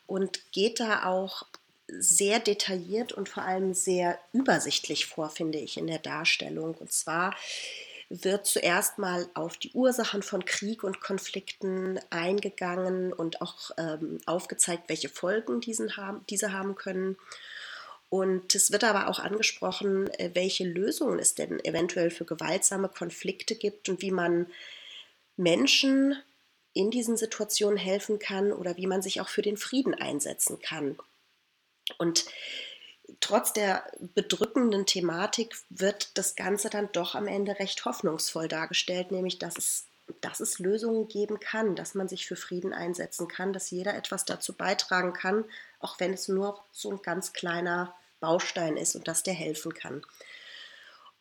und 0.06 0.52
geht 0.52 0.80
da 0.80 1.06
auch 1.06 1.48
sehr 1.88 2.40
detailliert 2.40 3.14
und 3.14 3.30
vor 3.30 3.44
allem 3.44 3.74
sehr 3.74 4.20
übersichtlich 4.34 5.06
vor, 5.06 5.30
finde 5.30 5.60
ich, 5.60 5.78
in 5.78 5.88
der 5.88 6.00
Darstellung. 6.00 6.76
Und 6.76 6.92
zwar 6.92 7.36
wird 8.10 8.46
zuerst 8.46 8.98
mal 8.98 9.28
auf 9.34 9.58
die 9.58 9.72
Ursachen 9.72 10.22
von 10.22 10.46
Krieg 10.46 10.84
und 10.84 11.02
Konflikten 11.02 12.00
eingegangen 12.10 13.14
und 13.14 13.42
auch 13.42 13.72
ähm, 13.78 14.20
aufgezeigt, 14.26 14.90
welche 14.90 15.10
Folgen 15.10 15.62
diesen 15.62 15.98
haben, 15.98 16.24
diese 16.30 16.54
haben 16.54 16.76
können. 16.76 17.18
Und 18.10 18.54
es 18.54 18.72
wird 18.72 18.84
aber 18.84 19.08
auch 19.08 19.20
angesprochen, 19.20 20.08
äh, 20.14 20.32
welche 20.34 20.66
Lösungen 20.66 21.20
es 21.20 21.34
denn 21.36 21.64
eventuell 21.64 22.12
für 22.12 22.26
gewaltsame 22.26 22.90
Konflikte 22.90 23.56
gibt 23.56 23.90
und 23.90 24.02
wie 24.02 24.12
man 24.12 24.48
Menschen 25.36 26.16
in 26.74 26.92
diesen 26.92 27.18
Situationen 27.18 27.78
helfen 27.78 28.20
kann 28.20 28.52
oder 28.52 28.78
wie 28.78 28.88
man 28.88 29.02
sich 29.02 29.22
auch 29.22 29.30
für 29.30 29.42
den 29.42 29.58
Frieden 29.58 29.94
einsetzen 29.96 30.60
kann. 30.60 30.98
Und 31.98 32.26
trotz 33.20 33.54
der 33.54 33.84
bedrückenden 34.14 34.86
Thematik 34.86 35.56
wird 35.70 36.18
das 36.18 36.36
Ganze 36.36 36.70
dann 36.70 36.90
doch 36.92 37.16
am 37.16 37.28
Ende 37.28 37.60
recht 37.60 37.86
hoffnungsvoll 37.86 38.48
dargestellt, 38.48 39.12
nämlich 39.12 39.40
dass 39.40 39.58
es 39.58 39.86
dass 40.22 40.40
es 40.40 40.60
Lösungen 40.60 41.08
geben 41.08 41.40
kann, 41.40 41.76
dass 41.76 41.96
man 41.96 42.08
sich 42.08 42.28
für 42.28 42.36
Frieden 42.36 42.74
einsetzen 42.74 43.28
kann, 43.28 43.54
dass 43.54 43.72
jeder 43.72 43.96
etwas 43.96 44.26
dazu 44.26 44.54
beitragen 44.54 45.14
kann, 45.14 45.46
auch 45.80 46.00
wenn 46.00 46.14
es 46.14 46.28
nur 46.28 46.64
so 46.72 46.92
ein 46.92 47.02
ganz 47.02 47.34
kleiner 47.34 47.96
Baustein 48.20 48.78
ist 48.78 48.96
und 48.96 49.08
dass 49.08 49.24
der 49.24 49.34
helfen 49.34 49.74
kann. 49.74 50.04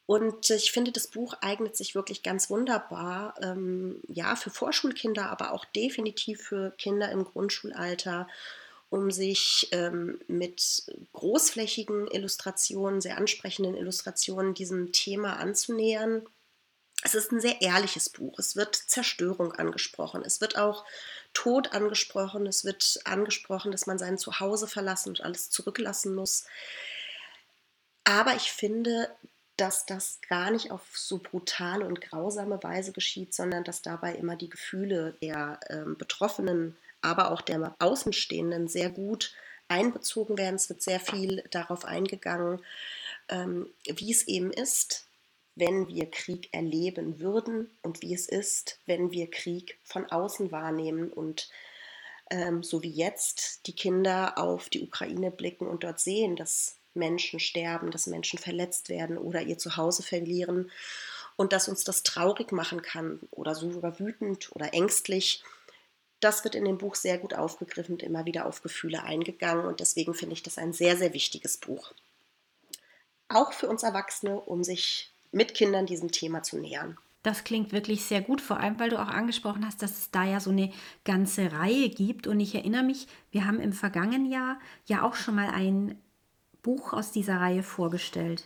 Und 0.06 0.50
ich 0.50 0.70
finde, 0.70 0.92
das 0.92 1.06
Buch 1.06 1.34
eignet 1.40 1.76
sich 1.76 1.94
wirklich 1.94 2.22
ganz 2.22 2.50
wunderbar, 2.50 3.34
ähm, 3.40 4.02
ja, 4.06 4.36
für 4.36 4.50
Vorschulkinder, 4.50 5.30
aber 5.30 5.52
auch 5.52 5.64
definitiv 5.64 6.42
für 6.42 6.72
Kinder 6.72 7.10
im 7.10 7.24
Grundschulalter, 7.24 8.28
um 8.94 9.10
sich 9.10 9.68
ähm, 9.72 10.20
mit 10.28 10.84
großflächigen 11.12 12.06
Illustrationen, 12.06 13.00
sehr 13.00 13.18
ansprechenden 13.18 13.74
Illustrationen 13.74 14.54
diesem 14.54 14.92
Thema 14.92 15.36
anzunähern. 15.40 16.24
Es 17.02 17.16
ist 17.16 17.32
ein 17.32 17.40
sehr 17.40 17.60
ehrliches 17.60 18.08
Buch. 18.08 18.38
Es 18.38 18.54
wird 18.54 18.76
Zerstörung 18.76 19.50
angesprochen. 19.50 20.22
Es 20.24 20.40
wird 20.40 20.56
auch 20.56 20.84
Tod 21.32 21.72
angesprochen. 21.72 22.46
Es 22.46 22.64
wird 22.64 23.00
angesprochen, 23.04 23.72
dass 23.72 23.88
man 23.88 23.98
sein 23.98 24.16
Zuhause 24.16 24.68
verlassen 24.68 25.08
und 25.08 25.22
alles 25.22 25.50
zurücklassen 25.50 26.14
muss. 26.14 26.44
Aber 28.04 28.36
ich 28.36 28.52
finde, 28.52 29.10
dass 29.56 29.86
das 29.86 30.20
gar 30.28 30.52
nicht 30.52 30.70
auf 30.70 30.82
so 30.94 31.18
brutale 31.18 31.84
und 31.84 32.00
grausame 32.00 32.62
Weise 32.62 32.92
geschieht, 32.92 33.34
sondern 33.34 33.64
dass 33.64 33.82
dabei 33.82 34.14
immer 34.14 34.36
die 34.36 34.50
Gefühle 34.50 35.16
der 35.20 35.58
äh, 35.66 35.82
Betroffenen, 35.98 36.76
aber 37.04 37.30
auch 37.30 37.40
der 37.40 37.74
Außenstehenden 37.78 38.68
sehr 38.68 38.90
gut 38.90 39.34
einbezogen 39.68 40.38
werden. 40.38 40.56
Es 40.56 40.68
wird 40.68 40.82
sehr 40.82 41.00
viel 41.00 41.44
darauf 41.50 41.84
eingegangen, 41.84 42.60
ähm, 43.28 43.68
wie 43.86 44.12
es 44.12 44.26
eben 44.26 44.52
ist, 44.52 45.06
wenn 45.56 45.88
wir 45.88 46.10
Krieg 46.10 46.48
erleben 46.52 47.20
würden 47.20 47.70
und 47.82 48.02
wie 48.02 48.14
es 48.14 48.28
ist, 48.28 48.78
wenn 48.86 49.12
wir 49.12 49.30
Krieg 49.30 49.78
von 49.84 50.06
außen 50.06 50.50
wahrnehmen 50.50 51.12
und 51.12 51.48
ähm, 52.30 52.62
so 52.62 52.82
wie 52.82 52.90
jetzt 52.90 53.66
die 53.66 53.74
Kinder 53.74 54.38
auf 54.38 54.68
die 54.68 54.82
Ukraine 54.82 55.30
blicken 55.30 55.66
und 55.66 55.84
dort 55.84 56.00
sehen, 56.00 56.36
dass 56.36 56.76
Menschen 56.94 57.40
sterben, 57.40 57.90
dass 57.90 58.06
Menschen 58.06 58.38
verletzt 58.38 58.88
werden 58.88 59.18
oder 59.18 59.42
ihr 59.42 59.58
Zuhause 59.58 60.02
verlieren 60.02 60.70
und 61.36 61.52
dass 61.52 61.68
uns 61.68 61.84
das 61.84 62.02
traurig 62.02 62.52
machen 62.52 62.82
kann 62.82 63.20
oder 63.30 63.54
sogar 63.54 63.98
wütend 63.98 64.50
oder 64.54 64.72
ängstlich. 64.74 65.42
Das 66.24 66.42
wird 66.42 66.54
in 66.54 66.64
dem 66.64 66.78
Buch 66.78 66.94
sehr 66.94 67.18
gut 67.18 67.34
aufgegriffen 67.34 67.96
und 67.96 68.02
immer 68.02 68.24
wieder 68.24 68.46
auf 68.46 68.62
Gefühle 68.62 69.02
eingegangen 69.02 69.66
und 69.66 69.80
deswegen 69.80 70.14
finde 70.14 70.32
ich 70.32 70.42
das 70.42 70.56
ein 70.56 70.72
sehr, 70.72 70.96
sehr 70.96 71.12
wichtiges 71.12 71.58
Buch. 71.58 71.92
Auch 73.28 73.52
für 73.52 73.68
uns 73.68 73.82
Erwachsene, 73.82 74.40
um 74.40 74.64
sich 74.64 75.12
mit 75.32 75.52
Kindern 75.52 75.84
diesem 75.84 76.10
Thema 76.10 76.42
zu 76.42 76.56
nähern. 76.56 76.96
Das 77.22 77.44
klingt 77.44 77.72
wirklich 77.72 78.06
sehr 78.06 78.22
gut, 78.22 78.40
vor 78.40 78.58
allem 78.58 78.80
weil 78.80 78.88
du 78.88 78.98
auch 78.98 79.08
angesprochen 79.08 79.66
hast, 79.66 79.82
dass 79.82 79.98
es 79.98 80.10
da 80.12 80.24
ja 80.24 80.40
so 80.40 80.48
eine 80.48 80.72
ganze 81.04 81.52
Reihe 81.52 81.90
gibt. 81.90 82.26
Und 82.26 82.40
ich 82.40 82.54
erinnere 82.54 82.84
mich, 82.84 83.06
wir 83.30 83.46
haben 83.46 83.60
im 83.60 83.74
vergangenen 83.74 84.24
Jahr 84.24 84.58
ja 84.86 85.02
auch 85.02 85.16
schon 85.16 85.34
mal 85.34 85.50
ein 85.50 86.00
Buch 86.62 86.94
aus 86.94 87.12
dieser 87.12 87.36
Reihe 87.36 87.62
vorgestellt. 87.62 88.44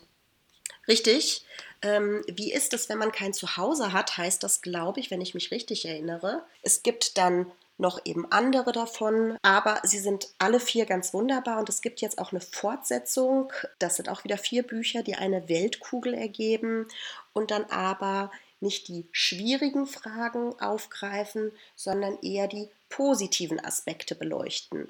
Richtig. 0.88 1.44
Ähm, 1.82 2.24
wie 2.26 2.52
ist 2.52 2.74
es, 2.74 2.88
wenn 2.88 2.98
man 2.98 3.12
kein 3.12 3.34
Zuhause 3.34 3.92
hat, 3.92 4.16
heißt 4.16 4.42
das, 4.42 4.62
glaube 4.62 4.98
ich, 4.98 5.12
wenn 5.12 5.20
ich 5.20 5.34
mich 5.34 5.52
richtig 5.52 5.84
erinnere. 5.86 6.44
Es 6.62 6.82
gibt 6.82 7.18
dann 7.18 7.46
noch 7.78 8.00
eben 8.04 8.30
andere 8.30 8.72
davon, 8.72 9.38
aber 9.42 9.80
sie 9.84 9.98
sind 9.98 10.28
alle 10.38 10.60
vier 10.60 10.84
ganz 10.84 11.14
wunderbar 11.14 11.58
und 11.58 11.68
es 11.68 11.80
gibt 11.80 12.00
jetzt 12.00 12.18
auch 12.18 12.32
eine 12.32 12.40
Fortsetzung. 12.40 13.52
Das 13.78 13.96
sind 13.96 14.08
auch 14.08 14.24
wieder 14.24 14.36
vier 14.36 14.64
Bücher, 14.64 15.02
die 15.02 15.14
eine 15.14 15.48
Weltkugel 15.48 16.14
ergeben 16.14 16.88
und 17.32 17.50
dann 17.50 17.64
aber 17.64 18.30
nicht 18.60 18.88
die 18.88 19.06
schwierigen 19.12 19.86
Fragen 19.86 20.58
aufgreifen, 20.60 21.52
sondern 21.76 22.18
eher 22.22 22.48
die 22.48 22.68
positiven 22.88 23.64
Aspekte 23.64 24.16
beleuchten. 24.16 24.88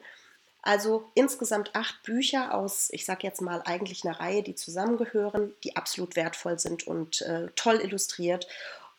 Also 0.63 1.09
insgesamt 1.15 1.75
acht 1.75 2.03
Bücher 2.03 2.55
aus, 2.55 2.89
ich 2.91 3.05
sage 3.05 3.27
jetzt 3.27 3.41
mal 3.41 3.63
eigentlich 3.65 4.05
einer 4.05 4.19
Reihe, 4.19 4.43
die 4.43 4.55
zusammengehören, 4.55 5.55
die 5.63 5.77
absolut 5.77 6.17
wertvoll 6.17 6.59
sind 6.59 6.87
und 6.87 7.23
äh, 7.23 7.49
toll 7.55 7.81
illustriert 7.81 8.47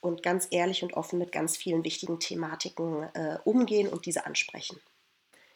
und 0.01 0.23
ganz 0.23 0.47
ehrlich 0.51 0.83
und 0.83 0.93
offen 0.93 1.19
mit 1.19 1.31
ganz 1.31 1.57
vielen 1.57 1.83
wichtigen 1.83 2.19
Thematiken 2.19 3.03
äh, 3.13 3.37
umgehen 3.43 3.87
und 3.87 4.05
diese 4.05 4.25
ansprechen. 4.25 4.79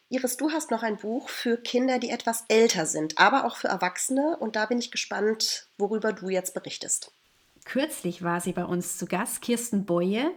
Iris, 0.10 0.38
du 0.38 0.52
hast 0.52 0.70
noch 0.70 0.84
ein 0.84 0.98
Buch 0.98 1.30
für 1.30 1.58
Kinder, 1.58 1.98
die 1.98 2.10
etwas 2.10 2.46
älter 2.48 2.86
sind, 2.86 3.18
aber 3.18 3.46
auch 3.46 3.56
für 3.56 3.70
Erwachsene 3.70 4.38
und 4.38 4.56
da 4.56 4.66
bin 4.66 4.78
ich 4.78 4.92
gespannt, 4.92 5.68
worüber 5.78 6.14
du 6.14 6.30
jetzt 6.30 6.54
berichtest. 6.54 7.12
Kürzlich 7.66 8.24
war 8.24 8.42
sie 8.42 8.52
bei 8.52 8.66
uns 8.66 8.98
zu 8.98 9.06
Gast, 9.06 9.42
Kirsten 9.42 9.86
Boye, 9.86 10.30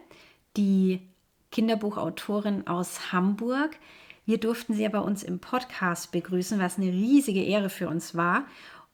die 0.57 1.03
Kinderbuchautorin 1.51 2.67
aus 2.67 3.13
Hamburg. 3.13 3.77
Wir 4.25 4.39
durften 4.39 4.75
sie 4.75 4.83
ja 4.83 4.89
bei 4.89 5.01
uns 5.01 5.23
im 5.23 5.41
Podcast 5.41 6.13
begrüßen, 6.13 6.59
was 6.59 6.79
eine 6.79 6.87
riesige 6.87 7.45
Ehre 7.45 7.69
für 7.69 7.89
uns 7.89 8.15
war. 8.15 8.47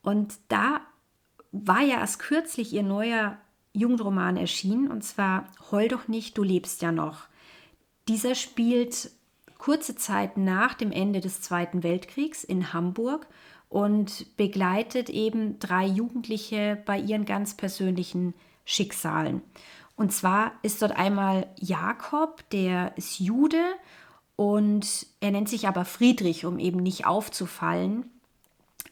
Und 0.02 0.35
da 0.49 0.81
war 1.52 1.83
ja 1.83 2.00
erst 2.00 2.19
kürzlich 2.19 2.73
ihr 2.73 2.83
neuer 2.83 3.38
Jugendroman 3.72 4.36
erschienen, 4.36 4.90
und 4.90 5.02
zwar 5.02 5.46
Heul 5.70 5.88
doch 5.88 6.08
nicht, 6.08 6.36
du 6.36 6.42
lebst 6.42 6.82
ja 6.82 6.92
noch. 6.92 7.26
Dieser 8.08 8.34
spielt 8.34 9.10
kurze 9.58 9.94
Zeit 9.94 10.36
nach 10.36 10.74
dem 10.74 10.90
Ende 10.90 11.20
des 11.20 11.40
Zweiten 11.40 11.82
Weltkriegs 11.82 12.44
in 12.44 12.72
Hamburg 12.72 13.26
und 13.68 14.36
begleitet 14.36 15.08
eben 15.08 15.58
drei 15.58 15.86
Jugendliche 15.86 16.82
bei 16.84 16.98
ihren 16.98 17.24
ganz 17.24 17.56
persönlichen 17.56 18.34
Schicksalen. 18.64 19.40
Und 19.96 20.12
zwar 20.12 20.52
ist 20.62 20.82
dort 20.82 20.92
einmal 20.92 21.46
Jakob, 21.58 22.48
der 22.50 22.96
ist 22.96 23.20
Jude 23.20 23.62
und 24.36 25.06
er 25.20 25.30
nennt 25.30 25.48
sich 25.48 25.68
aber 25.68 25.84
Friedrich, 25.84 26.44
um 26.44 26.58
eben 26.58 26.82
nicht 26.82 27.06
aufzufallen. 27.06 28.10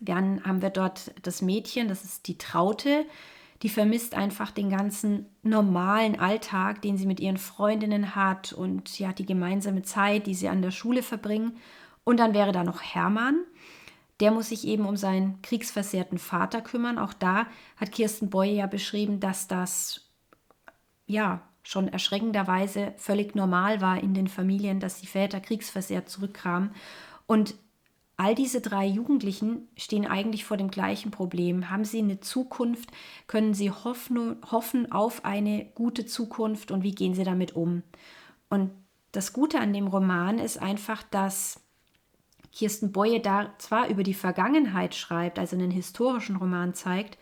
Dann 0.01 0.45
haben 0.45 0.63
wir 0.63 0.71
dort 0.71 1.13
das 1.23 1.43
Mädchen, 1.43 1.89
das 1.89 2.05
ist 2.05 2.29
die 2.29 2.39
Traute, 2.39 3.05
die 3.63 3.69
vermisst 3.69 4.15
einfach 4.15 4.51
den 4.51 4.71
ganzen 4.71 5.27
normalen 5.43 6.19
Alltag, 6.19 6.81
den 6.83 6.97
sie 6.97 7.07
mit 7.07 7.21
ihren 7.21 7.37
Freundinnen 7.37 8.15
hat 8.15 8.53
und 8.53 8.99
ja, 8.99 9.13
die 9.13 9.27
gemeinsame 9.27 9.83
Zeit, 9.83 10.27
die 10.27 10.35
sie 10.35 10.49
an 10.49 10.63
der 10.63 10.71
Schule 10.71 11.03
verbringen. 11.03 11.59
Und 12.05 12.19
dann 12.19 12.33
wäre 12.33 12.53
da 12.53 12.65
noch 12.65 12.81
Hermann. 12.81 13.45
Der 14.21 14.31
muss 14.31 14.49
sich 14.49 14.67
eben 14.67 14.87
um 14.87 14.97
seinen 14.97 15.43
kriegsversehrten 15.43 16.19
Vater 16.19 16.63
kümmern. 16.63 16.99
Auch 16.99 17.13
da 17.13 17.47
hat 17.77 17.93
Kirsten 17.93 18.31
Boye 18.31 18.55
ja 18.55 18.67
beschrieben, 18.67 19.21
dass 19.21 19.47
das 19.47 20.09
ja 21.07 21.43
schon 21.63 21.89
erschreckenderweise 21.89 22.95
völlig 22.97 23.35
normal 23.35 23.83
war 23.83 24.03
in 24.03 24.15
den 24.15 24.29
Familien, 24.29 24.81
dass 24.81 25.01
die 25.01 25.07
Väter 25.07 25.41
kriegsversehrt 25.41 26.09
zurückkamen. 26.09 26.75
Und 27.27 27.55
all 28.21 28.35
diese 28.35 28.61
drei 28.61 28.85
Jugendlichen 28.85 29.67
stehen 29.79 30.07
eigentlich 30.07 30.45
vor 30.45 30.59
dem 30.59 30.71
gleichen 30.71 31.11
Problem. 31.11 31.71
Haben 31.71 31.87
sie 31.87 32.01
eine 32.01 32.21
Zukunft? 32.21 32.91
Können 33.27 33.55
sie 33.55 33.71
hoffen, 33.71 34.37
hoffen 34.51 34.93
auf 34.93 35.25
eine 35.25 35.65
gute 35.75 36.05
Zukunft? 36.05 36.71
Und 36.71 36.83
wie 36.83 36.95
gehen 36.95 37.15
sie 37.15 37.25
damit 37.25 37.57
um? 37.57 37.83
Und 38.51 38.73
das 39.13 39.33
Gute 39.33 39.59
an 39.59 39.73
dem 39.73 39.87
Roman 39.87 40.39
ist 40.39 40.61
einfach, 40.61 41.03
dass 41.03 41.63
Kirsten 42.53 42.93
Boye 42.93 43.21
da 43.21 43.55
zwar 43.57 43.89
über 43.89 44.03
die 44.03 44.13
Vergangenheit 44.13 44.95
schreibt, 44.95 45.39
also 45.39 45.57
einen 45.57 45.71
historischen 45.71 46.37
Roman 46.37 46.75
zeigt, 46.75 47.17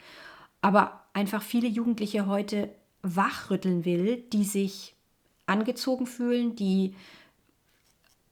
aber 0.62 1.04
einfach 1.12 1.42
viele 1.42 1.68
Jugendliche 1.68 2.26
heute 2.26 2.74
wachrütteln 3.02 3.84
will, 3.84 4.24
die 4.32 4.42
sich 4.42 4.96
angezogen 5.46 6.08
fühlen, 6.08 6.56
die 6.56 6.96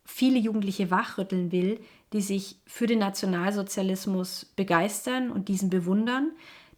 viele 0.04 0.40
Jugendliche 0.40 0.90
wachrütteln 0.90 1.52
will, 1.52 1.78
die 2.12 2.20
sich 2.20 2.56
für 2.66 2.86
den 2.86 2.98
Nationalsozialismus 3.00 4.46
begeistern 4.56 5.30
und 5.30 5.48
diesen 5.48 5.70
bewundern. 5.70 6.32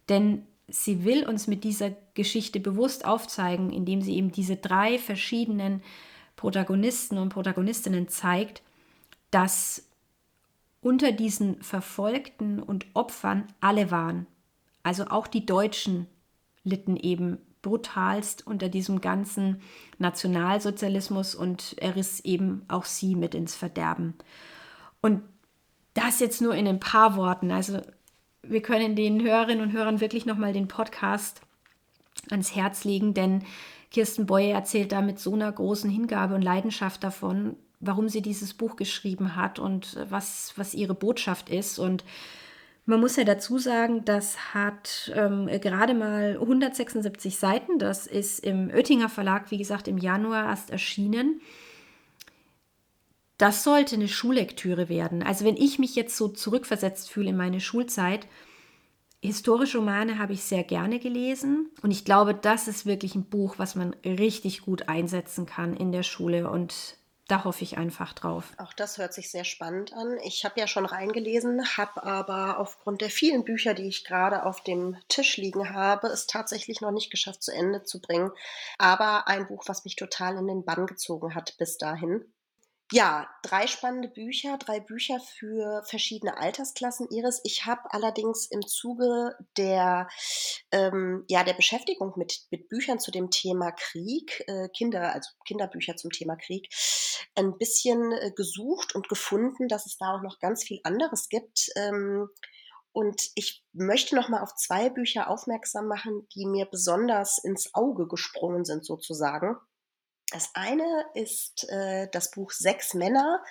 Denn 0.09 0.45
sie 0.67 1.03
will 1.03 1.27
uns 1.27 1.47
mit 1.47 1.63
dieser 1.63 1.91
Geschichte 2.13 2.59
bewusst 2.59 3.05
aufzeigen, 3.05 3.71
indem 3.71 4.01
sie 4.01 4.15
eben 4.15 4.31
diese 4.31 4.55
drei 4.55 4.97
verschiedenen 4.97 5.81
Protagonisten 6.35 7.17
und 7.17 7.29
Protagonistinnen 7.29 8.07
zeigt, 8.07 8.61
dass 9.31 9.87
unter 10.81 11.11
diesen 11.11 11.61
Verfolgten 11.61 12.61
und 12.61 12.85
Opfern 12.93 13.47
alle 13.59 13.91
waren. 13.91 14.25
Also 14.83 15.05
auch 15.07 15.27
die 15.27 15.45
Deutschen 15.45 16.07
litten 16.63 16.95
eben 16.95 17.37
brutalst 17.61 18.47
unter 18.47 18.69
diesem 18.69 19.01
ganzen 19.01 19.61
Nationalsozialismus 19.97 21.35
und 21.35 21.75
er 21.79 21.95
riss 21.95 22.21
eben 22.21 22.63
auch 22.69 22.85
sie 22.85 23.15
mit 23.15 23.35
ins 23.35 23.55
Verderben. 23.55 24.13
Und 25.01 25.21
das 25.93 26.19
jetzt 26.19 26.41
nur 26.41 26.55
in 26.55 26.67
ein 26.67 26.79
paar 26.79 27.15
Worten. 27.15 27.51
Also 27.51 27.81
wir 28.43 28.61
können 28.61 28.95
den 28.95 29.21
Hörerinnen 29.21 29.63
und 29.63 29.73
Hörern 29.73 30.01
wirklich 30.01 30.25
nochmal 30.25 30.53
den 30.53 30.67
Podcast 30.67 31.41
ans 32.29 32.55
Herz 32.55 32.83
legen, 32.83 33.13
denn 33.13 33.43
Kirsten 33.91 34.25
Boye 34.25 34.51
erzählt 34.51 34.91
da 34.91 35.01
mit 35.01 35.19
so 35.19 35.33
einer 35.33 35.51
großen 35.51 35.89
Hingabe 35.89 36.35
und 36.35 36.41
Leidenschaft 36.41 37.03
davon, 37.03 37.55
warum 37.79 38.07
sie 38.09 38.21
dieses 38.21 38.53
Buch 38.53 38.75
geschrieben 38.75 39.35
hat 39.35 39.57
und 39.57 39.97
was, 40.09 40.53
was 40.57 40.73
ihre 40.73 40.93
Botschaft 40.93 41.49
ist. 41.49 41.79
Und 41.79 42.03
Man 42.85 42.99
muss 42.99 43.15
ja 43.17 43.23
dazu 43.23 43.59
sagen, 43.59 44.03
das 44.03 44.53
hat 44.53 45.11
ähm, 45.15 45.47
gerade 45.61 45.93
mal 45.93 46.37
176 46.39 47.37
Seiten. 47.37 47.77
Das 47.77 48.07
ist 48.07 48.39
im 48.39 48.69
Oettinger 48.69 49.09
Verlag, 49.09 49.51
wie 49.51 49.59
gesagt, 49.59 49.87
im 49.87 49.97
Januar 49.97 50.45
erst 50.45 50.71
erschienen. 50.71 51.39
Das 53.39 53.63
sollte 53.63 53.95
eine 53.95 54.09
Schullektüre 54.09 54.89
werden. 54.89 55.23
Also 55.23 55.45
wenn 55.45 55.55
ich 55.55 55.79
mich 55.79 55.95
jetzt 55.95 56.17
so 56.17 56.27
zurückversetzt 56.27 57.09
fühle 57.09 57.29
in 57.29 57.37
meine 57.37 57.61
Schulzeit, 57.61 58.27
historische 59.21 59.77
Romane 59.77 60.19
habe 60.19 60.33
ich 60.33 60.43
sehr 60.43 60.65
gerne 60.65 60.99
gelesen 60.99 61.71
und 61.81 61.91
ich 61.91 62.03
glaube, 62.03 62.33
das 62.35 62.67
ist 62.67 62.85
wirklich 62.85 63.15
ein 63.15 63.29
Buch, 63.29 63.55
was 63.57 63.75
man 63.75 63.95
richtig 64.05 64.61
gut 64.61 64.89
einsetzen 64.89 65.45
kann 65.45 65.73
in 65.73 65.93
der 65.93 66.03
Schule 66.03 66.49
und 66.49 66.97
da 67.29 67.45
hoffe 67.45 67.63
ich 67.63 67.77
einfach 67.77 68.11
drauf. 68.11 68.51
Auch 68.57 68.73
das 68.73 68.97
hört 68.97 69.13
sich 69.13 69.31
sehr 69.31 69.45
spannend 69.45 69.93
an. 69.93 70.17
Ich 70.25 70.43
habe 70.43 70.59
ja 70.59 70.67
schon 70.67 70.85
reingelesen, 70.85 71.63
habe 71.77 72.03
aber 72.03 72.59
aufgrund 72.59 72.99
der 72.99 73.09
vielen 73.09 73.45
Bücher, 73.45 73.73
die 73.73 73.87
ich 73.87 74.03
gerade 74.03 74.45
auf 74.45 74.63
dem 74.63 74.97
Tisch 75.07 75.37
liegen 75.37 75.73
habe, 75.73 76.07
es 76.07 76.27
tatsächlich 76.27 76.81
noch 76.81 76.91
nicht 76.91 77.09
geschafft, 77.09 77.41
zu 77.41 77.53
Ende 77.53 77.83
zu 77.83 78.01
bringen. 78.01 78.31
Aber 78.79 79.29
ein 79.29 79.47
Buch, 79.47 79.63
was 79.67 79.85
mich 79.85 79.95
total 79.95 80.37
in 80.37 80.47
den 80.47 80.65
Bann 80.65 80.87
gezogen 80.87 81.35
hat 81.35 81.55
bis 81.57 81.77
dahin. 81.77 82.25
Ja, 82.91 83.29
drei 83.43 83.67
spannende 83.67 84.07
Bücher, 84.07 84.57
drei 84.57 84.79
Bücher 84.79 85.19
für 85.19 85.83
verschiedene 85.85 86.37
Altersklassen. 86.37 87.07
Iris, 87.11 87.39
ich 87.43 87.67
habe 87.67 87.81
allerdings 87.91 88.47
im 88.49 88.65
Zuge 88.65 89.35
der, 89.57 90.07
ähm, 90.71 91.23
ja, 91.27 91.43
der 91.43 91.53
Beschäftigung 91.53 92.13
mit, 92.15 92.47
mit 92.49 92.67
Büchern 92.67 92.99
zu 92.99 93.11
dem 93.11 93.29
Thema 93.29 93.71
Krieg, 93.73 94.43
äh, 94.47 94.69
Kinder, 94.69 95.13
also 95.13 95.29
Kinderbücher 95.45 95.97
zum 95.97 96.09
Thema 96.09 96.35
Krieg, 96.35 96.67
ein 97.35 97.59
bisschen 97.59 98.11
äh, 98.11 98.31
gesucht 98.35 98.95
und 98.95 99.07
gefunden, 99.07 99.67
dass 99.67 99.85
es 99.85 99.97
da 99.97 100.15
auch 100.15 100.23
noch 100.23 100.39
ganz 100.39 100.63
viel 100.63 100.79
anderes 100.83 101.29
gibt. 101.29 101.69
Ähm, 101.75 102.27
und 102.91 103.21
ich 103.35 103.63
möchte 103.71 104.15
noch 104.15 104.29
mal 104.29 104.41
auf 104.41 104.55
zwei 104.55 104.89
Bücher 104.89 105.29
aufmerksam 105.29 105.85
machen, 105.87 106.27
die 106.33 106.47
mir 106.47 106.65
besonders 106.65 107.37
ins 107.37 107.75
Auge 107.75 108.07
gesprungen 108.07 108.65
sind, 108.65 108.83
sozusagen. 108.83 109.57
Das 110.31 110.51
eine 110.53 111.05
ist 111.15 111.67
äh, 111.69 112.07
das 112.11 112.31
Buch 112.31 112.51
Sechs 112.51 112.93
Männer 112.93 113.43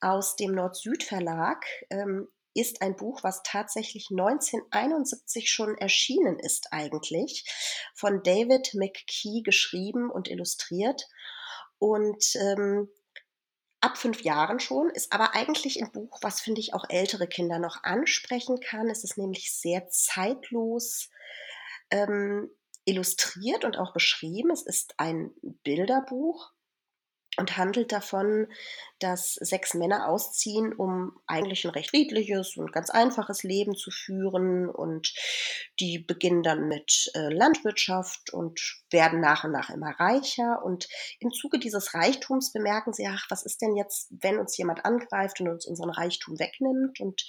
aus 0.00 0.36
dem 0.36 0.52
Nord-Süd-Verlag. 0.52 1.64
Ähm, 1.90 2.28
ist 2.54 2.82
ein 2.82 2.96
Buch, 2.96 3.22
was 3.22 3.42
tatsächlich 3.44 4.08
1971 4.10 5.50
schon 5.50 5.78
erschienen 5.78 6.38
ist 6.38 6.72
eigentlich, 6.72 7.44
von 7.94 8.22
David 8.22 8.74
McKee 8.74 9.42
geschrieben 9.42 10.10
und 10.10 10.28
illustriert. 10.28 11.06
Und 11.78 12.34
ähm, 12.34 12.88
ab 13.80 13.96
fünf 13.96 14.22
Jahren 14.22 14.60
schon, 14.60 14.90
ist 14.90 15.12
aber 15.12 15.34
eigentlich 15.34 15.80
ein 15.80 15.92
Buch, 15.92 16.18
was 16.22 16.40
finde 16.40 16.60
ich 16.60 16.74
auch 16.74 16.84
ältere 16.88 17.28
Kinder 17.28 17.58
noch 17.58 17.84
ansprechen 17.84 18.58
kann. 18.60 18.90
Es 18.90 19.04
ist 19.04 19.18
nämlich 19.18 19.52
sehr 19.52 19.88
zeitlos. 19.88 21.10
Ähm, 21.90 22.50
illustriert 22.88 23.64
und 23.64 23.78
auch 23.78 23.92
beschrieben. 23.92 24.50
Es 24.50 24.62
ist 24.62 24.94
ein 24.98 25.30
Bilderbuch 25.42 26.52
und 27.38 27.56
handelt 27.56 27.92
davon, 27.92 28.48
dass 28.98 29.34
sechs 29.34 29.74
Männer 29.74 30.08
ausziehen, 30.08 30.72
um 30.72 31.20
eigentlich 31.26 31.64
ein 31.64 31.70
recht 31.70 31.90
friedliches 31.90 32.56
und 32.56 32.72
ganz 32.72 32.90
einfaches 32.90 33.44
Leben 33.44 33.76
zu 33.76 33.90
führen. 33.92 34.68
Und 34.68 35.14
die 35.78 36.00
beginnen 36.00 36.42
dann 36.42 36.66
mit 36.66 37.10
äh, 37.14 37.32
Landwirtschaft 37.32 38.32
und 38.32 38.60
werden 38.90 39.20
nach 39.20 39.44
und 39.44 39.52
nach 39.52 39.70
immer 39.70 39.90
reicher. 40.00 40.64
Und 40.64 40.88
im 41.20 41.30
Zuge 41.30 41.60
dieses 41.60 41.94
Reichtums 41.94 42.52
bemerken 42.52 42.92
sie, 42.92 43.06
ach, 43.06 43.26
was 43.30 43.44
ist 43.44 43.62
denn 43.62 43.76
jetzt, 43.76 44.08
wenn 44.10 44.38
uns 44.38 44.56
jemand 44.56 44.84
angreift 44.84 45.40
und 45.40 45.48
uns 45.48 45.64
unseren 45.64 45.90
Reichtum 45.90 46.38
wegnimmt? 46.40 46.98
Und 46.98 47.24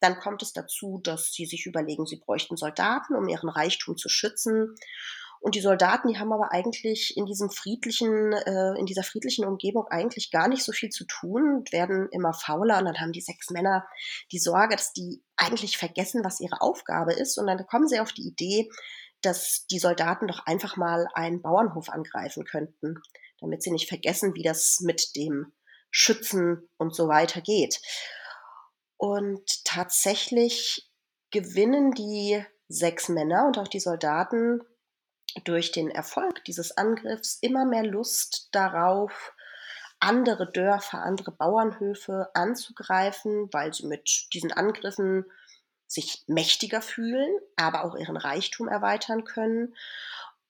dann 0.00 0.18
kommt 0.18 0.42
es 0.42 0.52
dazu, 0.52 1.00
dass 1.02 1.32
sie 1.32 1.46
sich 1.46 1.66
überlegen, 1.66 2.06
sie 2.06 2.16
bräuchten 2.16 2.56
Soldaten, 2.56 3.14
um 3.14 3.28
ihren 3.28 3.48
Reichtum 3.48 3.96
zu 3.96 4.08
schützen. 4.08 4.74
Und 5.40 5.54
die 5.54 5.60
Soldaten, 5.60 6.08
die 6.08 6.18
haben 6.18 6.32
aber 6.32 6.52
eigentlich 6.52 7.16
in 7.16 7.26
diesem 7.26 7.50
friedlichen, 7.50 8.32
äh, 8.32 8.78
in 8.78 8.86
dieser 8.86 9.02
friedlichen 9.02 9.44
Umgebung 9.44 9.86
eigentlich 9.88 10.30
gar 10.30 10.48
nicht 10.48 10.64
so 10.64 10.72
viel 10.72 10.88
zu 10.88 11.04
tun 11.04 11.56
und 11.58 11.72
werden 11.72 12.08
immer 12.10 12.32
fauler. 12.32 12.78
Und 12.78 12.86
dann 12.86 12.98
haben 12.98 13.12
die 13.12 13.20
sechs 13.20 13.50
Männer 13.50 13.86
die 14.32 14.38
Sorge, 14.38 14.76
dass 14.76 14.92
die 14.92 15.22
eigentlich 15.36 15.76
vergessen, 15.76 16.24
was 16.24 16.40
ihre 16.40 16.60
Aufgabe 16.60 17.12
ist. 17.12 17.38
Und 17.38 17.46
dann 17.46 17.66
kommen 17.66 17.86
sie 17.86 18.00
auf 18.00 18.12
die 18.12 18.26
Idee, 18.26 18.68
dass 19.22 19.66
die 19.66 19.78
Soldaten 19.78 20.26
doch 20.26 20.46
einfach 20.46 20.76
mal 20.76 21.06
einen 21.14 21.42
Bauernhof 21.42 21.90
angreifen 21.90 22.44
könnten, 22.44 22.96
damit 23.40 23.62
sie 23.62 23.70
nicht 23.70 23.88
vergessen, 23.88 24.34
wie 24.34 24.42
das 24.42 24.80
mit 24.80 25.14
dem 25.16 25.52
Schützen 25.90 26.68
und 26.76 26.94
so 26.94 27.08
weiter 27.08 27.40
geht. 27.40 27.80
Und 28.96 29.64
tatsächlich 29.64 30.90
gewinnen 31.30 31.92
die 31.92 32.44
sechs 32.68 33.08
Männer 33.08 33.46
und 33.46 33.58
auch 33.58 33.68
die 33.68 33.80
Soldaten 33.80 34.60
durch 35.44 35.70
den 35.70 35.90
Erfolg 35.90 36.44
dieses 36.44 36.76
Angriffs 36.76 37.38
immer 37.40 37.64
mehr 37.64 37.84
Lust 37.84 38.48
darauf, 38.52 39.34
andere 40.00 40.50
Dörfer, 40.50 41.02
andere 41.02 41.30
Bauernhöfe 41.30 42.30
anzugreifen, 42.34 43.48
weil 43.52 43.72
sie 43.72 43.86
mit 43.86 44.28
diesen 44.32 44.52
Angriffen 44.52 45.24
sich 45.86 46.24
mächtiger 46.26 46.82
fühlen, 46.82 47.38
aber 47.56 47.84
auch 47.84 47.94
ihren 47.94 48.16
Reichtum 48.16 48.68
erweitern 48.68 49.24
können. 49.24 49.74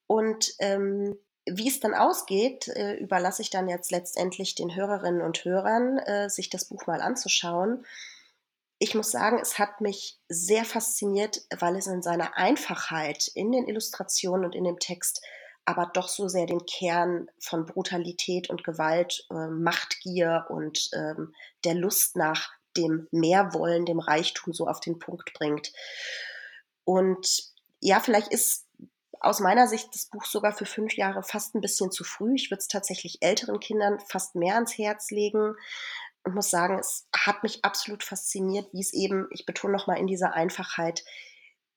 Und 0.06 0.52
ähm, 0.58 1.18
wie 1.46 1.68
es 1.68 1.80
dann 1.80 1.94
ausgeht, 1.94 2.68
äh, 2.68 2.94
überlasse 2.94 3.42
ich 3.42 3.50
dann 3.50 3.68
jetzt 3.68 3.90
letztendlich 3.90 4.54
den 4.54 4.74
Hörerinnen 4.74 5.20
und 5.20 5.44
Hörern, 5.44 5.98
äh, 5.98 6.28
sich 6.30 6.50
das 6.50 6.64
Buch 6.66 6.86
mal 6.86 7.00
anzuschauen 7.00 7.84
ich 8.78 8.94
muss 8.94 9.10
sagen, 9.10 9.38
es 9.40 9.58
hat 9.58 9.80
mich 9.80 10.18
sehr 10.28 10.64
fasziniert, 10.64 11.42
weil 11.58 11.76
es 11.76 11.86
in 11.86 12.02
seiner 12.02 12.36
Einfachheit 12.36 13.28
in 13.34 13.52
den 13.52 13.66
Illustrationen 13.66 14.44
und 14.44 14.54
in 14.54 14.64
dem 14.64 14.78
Text 14.78 15.22
aber 15.68 15.90
doch 15.92 16.08
so 16.08 16.28
sehr 16.28 16.46
den 16.46 16.64
Kern 16.64 17.28
von 17.40 17.66
Brutalität 17.66 18.48
und 18.50 18.62
Gewalt, 18.62 19.26
äh, 19.30 19.48
Machtgier 19.48 20.46
und 20.48 20.90
ähm, 20.94 21.34
der 21.64 21.74
Lust 21.74 22.16
nach 22.16 22.52
dem 22.76 23.08
Mehrwollen, 23.10 23.84
dem 23.84 23.98
Reichtum 23.98 24.52
so 24.54 24.68
auf 24.68 24.78
den 24.78 25.00
Punkt 25.00 25.32
bringt. 25.34 25.72
Und 26.84 27.52
ja, 27.80 27.98
vielleicht 27.98 28.28
ist 28.28 28.66
aus 29.18 29.40
meiner 29.40 29.66
Sicht 29.66 29.88
das 29.92 30.06
Buch 30.06 30.24
sogar 30.24 30.52
für 30.52 30.66
fünf 30.66 30.94
Jahre 30.96 31.24
fast 31.24 31.54
ein 31.54 31.60
bisschen 31.60 31.90
zu 31.90 32.04
früh. 32.04 32.34
Ich 32.36 32.50
würde 32.50 32.60
es 32.60 32.68
tatsächlich 32.68 33.18
älteren 33.22 33.58
Kindern 33.58 33.98
fast 34.06 34.36
mehr 34.36 34.54
ans 34.54 34.78
Herz 34.78 35.10
legen 35.10 35.56
und 36.26 36.34
muss 36.34 36.50
sagen, 36.50 36.78
es 36.78 37.08
hat 37.16 37.42
mich 37.44 37.64
absolut 37.64 38.02
fasziniert, 38.02 38.68
wie 38.72 38.80
es 38.80 38.92
eben, 38.92 39.28
ich 39.30 39.46
betone 39.46 39.72
nochmal 39.72 39.98
in 39.98 40.08
dieser 40.08 40.34
Einfachheit, 40.34 41.04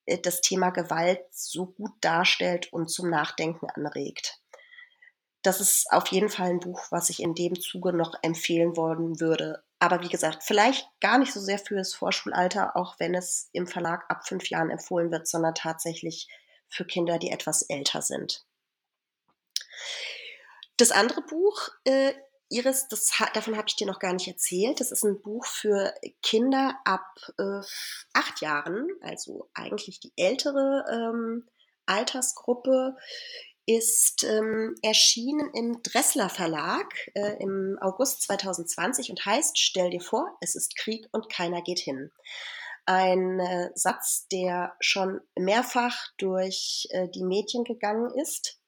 äh, 0.06 0.18
das 0.18 0.42
Thema 0.42 0.72
Gewalt 0.72 1.22
so 1.32 1.68
gut 1.68 1.94
darstellt 2.02 2.74
und 2.74 2.90
zum 2.90 3.10
Nachdenken 3.10 3.70
anregt. 3.70 4.42
Das 5.44 5.62
ist 5.62 5.86
auf 5.92 6.08
jeden 6.08 6.30
Fall 6.30 6.50
ein 6.50 6.60
Buch, 6.60 6.88
was 6.90 7.10
ich 7.10 7.22
in 7.22 7.36
dem 7.36 7.60
Zuge 7.62 7.94
noch 7.94 8.16
empfehlen 8.24 8.76
wollen 8.76 9.20
würde. 9.20 9.64
Aber 9.78 10.02
wie 10.02 10.10
gesagt, 10.10 10.44
vielleicht 10.44 10.86
gar 11.00 11.20
nicht 11.20 11.32
so 11.32 11.40
sehr 11.40 11.60
für 11.60 11.76
das 11.76 11.94
Vorschulalter, 11.94 12.76
auch 12.76 13.00
wenn 13.00 13.14
es 13.16 13.50
im 13.54 13.68
Verlag 13.68 14.04
ab 14.10 14.28
fünf 14.28 14.50
Jahren 14.50 14.72
empfohlen 14.72 15.12
wird, 15.12 15.28
sondern 15.28 15.54
tatsächlich 15.56 16.28
für 16.68 16.86
Kinder, 16.86 17.20
die 17.20 17.30
etwas 17.30 17.62
älter 17.62 18.02
sind. 18.02 18.46
Das 20.76 20.92
andere 20.92 21.22
Buch 21.22 21.70
äh, 21.86 22.14
Iris, 22.50 22.88
das, 22.88 23.12
davon 23.34 23.56
habe 23.56 23.68
ich 23.68 23.76
dir 23.76 23.88
noch 23.88 24.00
gar 24.00 24.14
nicht 24.14 24.28
erzählt. 24.28 24.80
Das 24.80 24.92
ist 24.92 25.04
ein 25.04 25.22
Buch 25.22 25.46
für 25.46 25.94
Kinder 26.24 26.80
ab 26.84 27.06
äh, 27.38 27.62
acht 28.14 28.42
Jahren, 28.42 28.88
also 29.02 29.50
eigentlich 29.54 30.00
die 30.00 30.14
ältere 30.16 30.84
ähm, 30.92 31.48
Altersgruppe, 31.86 32.96
ist 33.70 34.24
ähm, 34.24 34.74
erschienen 34.82 35.52
im 35.54 35.84
Dressler 35.84 36.30
Verlag 36.30 36.92
äh, 37.14 37.36
im 37.40 37.78
August 37.82 38.24
2020 38.24 39.12
und 39.12 39.24
heißt 39.24 39.60
Stell 39.60 39.92
dir 39.92 40.02
vor, 40.02 40.36
es 40.42 40.56
ist 40.56 40.76
Krieg 40.76 41.08
und 41.12 41.32
keiner 41.32 41.62
geht 41.62 41.78
hin. 41.78 42.12
Ein 42.88 43.40
äh, 43.40 43.70
Satz, 43.76 44.28
der 44.32 44.76
schon 44.80 45.22
mehrfach 45.38 45.96
durch 46.18 46.88
äh, 46.90 47.10
die 47.10 47.24
Medien 47.24 47.64
gegangen 47.64 48.12
ist. 48.20 48.60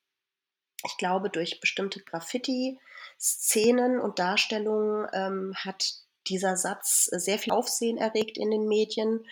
Ich 0.86 0.98
glaube, 0.98 1.32
durch 1.32 1.60
bestimmte 1.60 2.04
Graffiti, 2.04 2.80
Szenen 3.22 4.00
und 4.00 4.20
Darstellungen 4.20 5.08
ähm, 5.14 5.54
hat 5.56 5.94
dieser 6.28 6.58
Satz 6.58 7.06
sehr 7.06 7.38
viel 7.38 7.54
Aufsehen 7.54 7.98
erregt 7.98 8.38
in 8.38 8.52
den 8.52 8.68
Medien. 8.68 9.26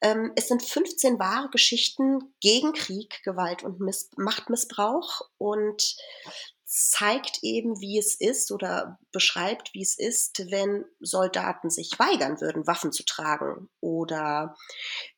Ähm, 0.00 0.32
es 0.36 0.48
sind 0.48 0.62
15 0.62 1.18
wahre 1.18 1.50
Geschichten 1.50 2.34
gegen 2.40 2.72
Krieg, 2.72 3.22
Gewalt 3.22 3.62
und 3.62 3.80
Miss 3.80 4.10
Machtmissbrauch 4.16 5.22
und 5.38 5.96
zeigt 6.66 7.38
eben, 7.42 7.80
wie 7.80 7.98
es 7.98 8.16
ist 8.16 8.50
oder 8.50 8.98
beschreibt, 9.12 9.74
wie 9.74 9.82
es 9.82 9.96
ist, 9.96 10.50
wenn 10.50 10.84
Soldaten 10.98 11.70
sich 11.70 11.92
weigern 11.98 12.40
würden, 12.40 12.66
Waffen 12.66 12.90
zu 12.90 13.04
tragen 13.04 13.68
oder 13.80 14.56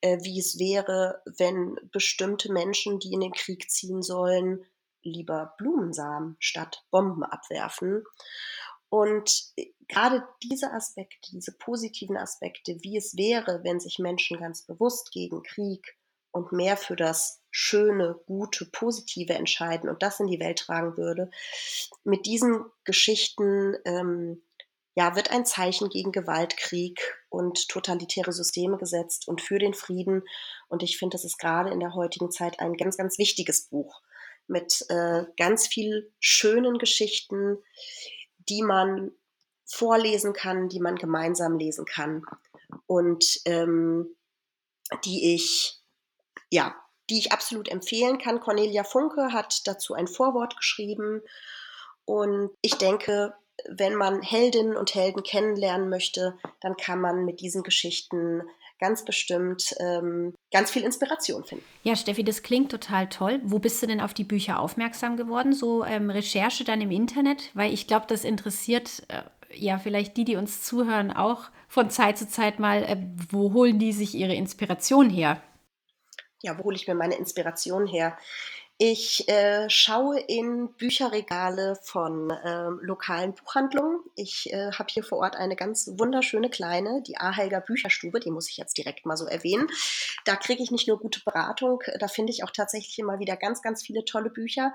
äh, 0.02 0.18
wie 0.22 0.38
es 0.38 0.58
wäre, 0.58 1.22
wenn 1.38 1.76
bestimmte 1.92 2.52
Menschen, 2.52 2.98
die 2.98 3.12
in 3.12 3.20
den 3.20 3.32
Krieg 3.32 3.70
ziehen 3.70 4.02
sollen, 4.02 4.66
lieber 5.06 5.54
Blumensamen 5.58 6.36
statt 6.38 6.84
Bomben 6.90 7.22
abwerfen. 7.22 8.04
Und 8.88 9.52
gerade 9.88 10.22
diese 10.42 10.72
Aspekte, 10.72 11.16
diese 11.32 11.52
positiven 11.52 12.16
Aspekte, 12.16 12.76
wie 12.82 12.96
es 12.96 13.16
wäre, 13.16 13.60
wenn 13.64 13.80
sich 13.80 13.98
Menschen 13.98 14.38
ganz 14.38 14.62
bewusst 14.62 15.10
gegen 15.12 15.42
Krieg 15.42 15.96
und 16.30 16.52
mehr 16.52 16.76
für 16.76 16.96
das 16.96 17.42
Schöne, 17.50 18.20
Gute, 18.26 18.66
Positive 18.66 19.34
entscheiden 19.34 19.88
und 19.88 20.02
das 20.02 20.20
in 20.20 20.26
die 20.26 20.40
Welt 20.40 20.58
tragen 20.58 20.96
würde, 20.96 21.30
mit 22.04 22.26
diesen 22.26 22.64
Geschichten 22.84 23.74
ähm, 23.84 24.42
ja, 24.94 25.14
wird 25.14 25.30
ein 25.30 25.44
Zeichen 25.44 25.90
gegen 25.90 26.10
Gewalt, 26.10 26.56
Krieg 26.56 27.00
und 27.28 27.68
totalitäre 27.68 28.32
Systeme 28.32 28.78
gesetzt 28.78 29.28
und 29.28 29.42
für 29.42 29.58
den 29.58 29.74
Frieden. 29.74 30.22
Und 30.68 30.82
ich 30.82 30.96
finde, 30.96 31.14
das 31.14 31.24
ist 31.24 31.38
gerade 31.38 31.70
in 31.70 31.80
der 31.80 31.94
heutigen 31.94 32.30
Zeit 32.30 32.60
ein 32.60 32.74
ganz, 32.74 32.96
ganz 32.96 33.18
wichtiges 33.18 33.68
Buch 33.68 34.00
mit 34.48 34.84
äh, 34.88 35.24
ganz 35.36 35.66
viel 35.66 36.12
schönen 36.20 36.78
Geschichten, 36.78 37.58
die 38.48 38.62
man 38.62 39.12
vorlesen 39.64 40.32
kann, 40.32 40.68
die 40.68 40.80
man 40.80 40.96
gemeinsam 40.96 41.58
lesen 41.58 41.84
kann 41.84 42.24
und 42.86 43.40
ähm, 43.44 44.16
die 45.04 45.34
ich 45.34 45.80
ja, 46.50 46.76
die 47.10 47.18
ich 47.18 47.32
absolut 47.32 47.68
empfehlen 47.68 48.18
kann. 48.18 48.40
Cornelia 48.40 48.84
Funke 48.84 49.32
hat 49.32 49.66
dazu 49.66 49.94
ein 49.94 50.06
Vorwort 50.06 50.56
geschrieben 50.56 51.22
und 52.04 52.50
ich 52.62 52.76
denke, 52.76 53.34
wenn 53.68 53.94
man 53.94 54.22
Heldinnen 54.22 54.76
und 54.76 54.94
Helden 54.94 55.22
kennenlernen 55.22 55.88
möchte, 55.88 56.38
dann 56.60 56.76
kann 56.76 57.00
man 57.00 57.24
mit 57.24 57.40
diesen 57.40 57.62
Geschichten 57.62 58.42
ganz 58.78 59.04
bestimmt 59.04 59.74
ähm, 59.80 60.34
ganz 60.52 60.70
viel 60.70 60.82
Inspiration 60.82 61.44
finden. 61.44 61.64
Ja, 61.82 61.96
Steffi, 61.96 62.24
das 62.24 62.42
klingt 62.42 62.70
total 62.70 63.08
toll. 63.08 63.40
Wo 63.42 63.58
bist 63.58 63.82
du 63.82 63.86
denn 63.86 64.00
auf 64.00 64.14
die 64.14 64.24
Bücher 64.24 64.60
aufmerksam 64.60 65.16
geworden? 65.16 65.52
So 65.52 65.84
ähm, 65.84 66.10
Recherche 66.10 66.64
dann 66.64 66.80
im 66.80 66.90
Internet? 66.90 67.50
Weil 67.54 67.72
ich 67.72 67.86
glaube, 67.86 68.06
das 68.08 68.24
interessiert 68.24 69.04
äh, 69.08 69.22
ja 69.54 69.78
vielleicht 69.78 70.16
die, 70.16 70.24
die 70.24 70.36
uns 70.36 70.62
zuhören, 70.62 71.10
auch 71.10 71.50
von 71.68 71.90
Zeit 71.90 72.18
zu 72.18 72.28
Zeit 72.28 72.58
mal, 72.58 72.82
äh, 72.82 72.96
wo 73.30 73.52
holen 73.52 73.78
die 73.78 73.92
sich 73.92 74.14
ihre 74.14 74.34
Inspiration 74.34 75.10
her? 75.10 75.40
Ja, 76.42 76.58
wo 76.58 76.64
hole 76.64 76.76
ich 76.76 76.86
mir 76.86 76.94
meine 76.94 77.16
Inspiration 77.16 77.86
her? 77.86 78.16
Ich 78.78 79.26
äh, 79.28 79.70
schaue 79.70 80.20
in 80.20 80.70
Bücherregale 80.74 81.78
von 81.82 82.28
äh, 82.28 82.68
lokalen 82.82 83.34
Buchhandlungen. 83.34 84.00
Ich 84.16 84.52
äh, 84.52 84.70
habe 84.70 84.88
hier 84.90 85.02
vor 85.02 85.18
Ort 85.18 85.34
eine 85.34 85.56
ganz 85.56 85.88
wunderschöne 85.96 86.50
kleine, 86.50 87.02
die 87.02 87.16
Ahelger 87.16 87.62
Bücherstube, 87.62 88.20
die 88.20 88.30
muss 88.30 88.50
ich 88.50 88.58
jetzt 88.58 88.76
direkt 88.76 89.06
mal 89.06 89.16
so 89.16 89.24
erwähnen. 89.24 89.66
Da 90.26 90.36
kriege 90.36 90.62
ich 90.62 90.70
nicht 90.70 90.88
nur 90.88 90.98
gute 90.98 91.22
Beratung, 91.24 91.80
da 92.00 92.06
finde 92.06 92.32
ich 92.32 92.44
auch 92.44 92.50
tatsächlich 92.50 92.98
immer 92.98 93.18
wieder 93.18 93.36
ganz, 93.36 93.62
ganz 93.62 93.82
viele 93.82 94.04
tolle 94.04 94.28
Bücher. 94.28 94.74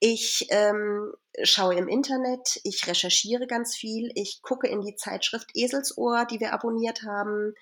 Ich 0.00 0.46
ähm, 0.48 1.12
schaue 1.42 1.74
im 1.74 1.88
Internet, 1.88 2.58
ich 2.64 2.86
recherchiere 2.86 3.46
ganz 3.46 3.76
viel, 3.76 4.12
ich 4.14 4.40
gucke 4.40 4.66
in 4.66 4.80
die 4.80 4.96
Zeitschrift 4.96 5.50
Eselsohr, 5.52 6.24
die 6.24 6.40
wir 6.40 6.54
abonniert 6.54 7.02
haben. 7.02 7.52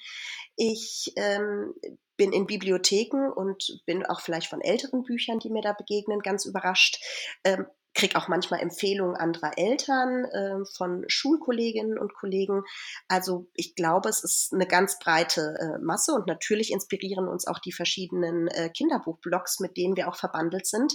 Ich 0.54 1.12
ähm, 1.16 1.74
bin 2.16 2.32
in 2.32 2.46
Bibliotheken 2.46 3.30
und 3.34 3.82
bin 3.86 4.04
auch 4.06 4.20
vielleicht 4.20 4.48
von 4.48 4.60
älteren 4.60 5.02
Büchern, 5.02 5.38
die 5.38 5.50
mir 5.50 5.62
da 5.62 5.72
begegnen, 5.72 6.20
ganz 6.20 6.44
überrascht. 6.44 7.02
Ähm, 7.44 7.66
kriege 7.94 8.16
auch 8.18 8.28
manchmal 8.28 8.60
Empfehlungen 8.60 9.16
anderer 9.16 9.56
Eltern, 9.56 10.24
äh, 10.24 10.64
von 10.76 11.04
Schulkolleginnen 11.06 11.98
und 11.98 12.12
Kollegen. 12.14 12.64
Also 13.08 13.48
ich 13.54 13.74
glaube, 13.76 14.08
es 14.08 14.22
ist 14.24 14.52
eine 14.52 14.66
ganz 14.66 14.98
breite 14.98 15.54
äh, 15.60 15.78
Masse 15.78 16.12
und 16.12 16.26
natürlich 16.26 16.72
inspirieren 16.72 17.28
uns 17.28 17.46
auch 17.46 17.60
die 17.60 17.72
verschiedenen 17.72 18.48
äh, 18.48 18.68
Kinderbuchblogs, 18.70 19.60
mit 19.60 19.76
denen 19.76 19.96
wir 19.96 20.08
auch 20.08 20.16
verbandelt 20.16 20.66
sind. 20.66 20.92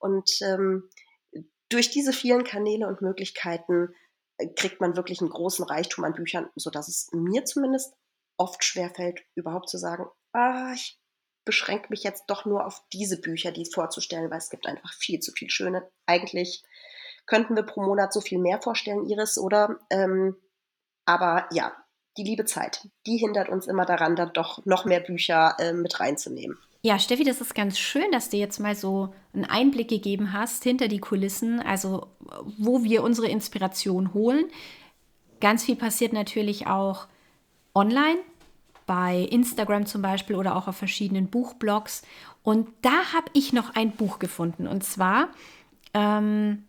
Und 0.00 0.30
ähm, 0.42 0.90
durch 1.68 1.90
diese 1.90 2.12
vielen 2.12 2.44
Kanäle 2.44 2.88
und 2.88 3.02
Möglichkeiten 3.02 3.94
äh, 4.36 4.48
kriegt 4.48 4.80
man 4.80 4.96
wirklich 4.96 5.20
einen 5.20 5.30
großen 5.30 5.64
Reichtum 5.64 6.04
an 6.04 6.14
Büchern, 6.14 6.50
sodass 6.56 6.88
es 6.88 7.08
mir 7.12 7.44
zumindest 7.44 7.94
oft 8.36 8.64
schwerfällt, 8.64 9.20
überhaupt 9.36 9.68
zu 9.68 9.78
sagen, 9.78 10.06
ah, 10.32 10.72
ich 10.74 10.98
beschränke 11.44 11.88
mich 11.90 12.02
jetzt 12.02 12.24
doch 12.26 12.44
nur 12.44 12.66
auf 12.66 12.82
diese 12.92 13.20
Bücher, 13.20 13.50
die 13.50 13.66
vorzustellen, 13.66 14.30
weil 14.30 14.38
es 14.38 14.50
gibt 14.50 14.66
einfach 14.66 14.92
viel 14.92 15.20
zu 15.20 15.32
viel 15.32 15.50
schöne. 15.50 15.88
Eigentlich 16.06 16.62
könnten 17.26 17.56
wir 17.56 17.62
pro 17.62 17.82
Monat 17.82 18.12
so 18.12 18.20
viel 18.20 18.38
mehr 18.38 18.60
vorstellen, 18.60 19.08
Iris, 19.08 19.38
oder? 19.38 19.78
Ähm, 19.90 20.36
aber 21.04 21.48
ja, 21.52 21.72
die 22.16 22.24
liebe 22.24 22.44
Zeit, 22.44 22.88
die 23.06 23.16
hindert 23.16 23.48
uns 23.48 23.66
immer 23.66 23.86
daran, 23.86 24.16
dann 24.16 24.32
doch 24.32 24.64
noch 24.66 24.84
mehr 24.84 25.00
Bücher 25.00 25.56
äh, 25.58 25.72
mit 25.72 25.98
reinzunehmen. 25.98 26.58
Ja, 26.84 26.98
Steffi, 26.98 27.22
das 27.22 27.40
ist 27.40 27.54
ganz 27.54 27.78
schön, 27.78 28.10
dass 28.10 28.30
du 28.30 28.36
jetzt 28.36 28.58
mal 28.58 28.74
so 28.74 29.14
einen 29.32 29.44
Einblick 29.44 29.88
gegeben 29.88 30.32
hast 30.32 30.64
hinter 30.64 30.88
die 30.88 30.98
Kulissen, 30.98 31.60
also 31.60 32.08
wo 32.58 32.82
wir 32.82 33.04
unsere 33.04 33.28
Inspiration 33.28 34.14
holen. 34.14 34.46
Ganz 35.40 35.64
viel 35.64 35.76
passiert 35.76 36.12
natürlich 36.12 36.66
auch 36.66 37.06
online 37.74 38.18
bei 38.86 39.18
Instagram 39.30 39.86
zum 39.86 40.02
Beispiel 40.02 40.36
oder 40.36 40.56
auch 40.56 40.68
auf 40.68 40.76
verschiedenen 40.76 41.28
Buchblogs. 41.28 42.02
Und 42.42 42.68
da 42.82 43.12
habe 43.12 43.26
ich 43.32 43.52
noch 43.52 43.74
ein 43.74 43.92
Buch 43.92 44.18
gefunden. 44.18 44.66
Und 44.66 44.84
zwar 44.84 45.28
ähm, 45.94 46.64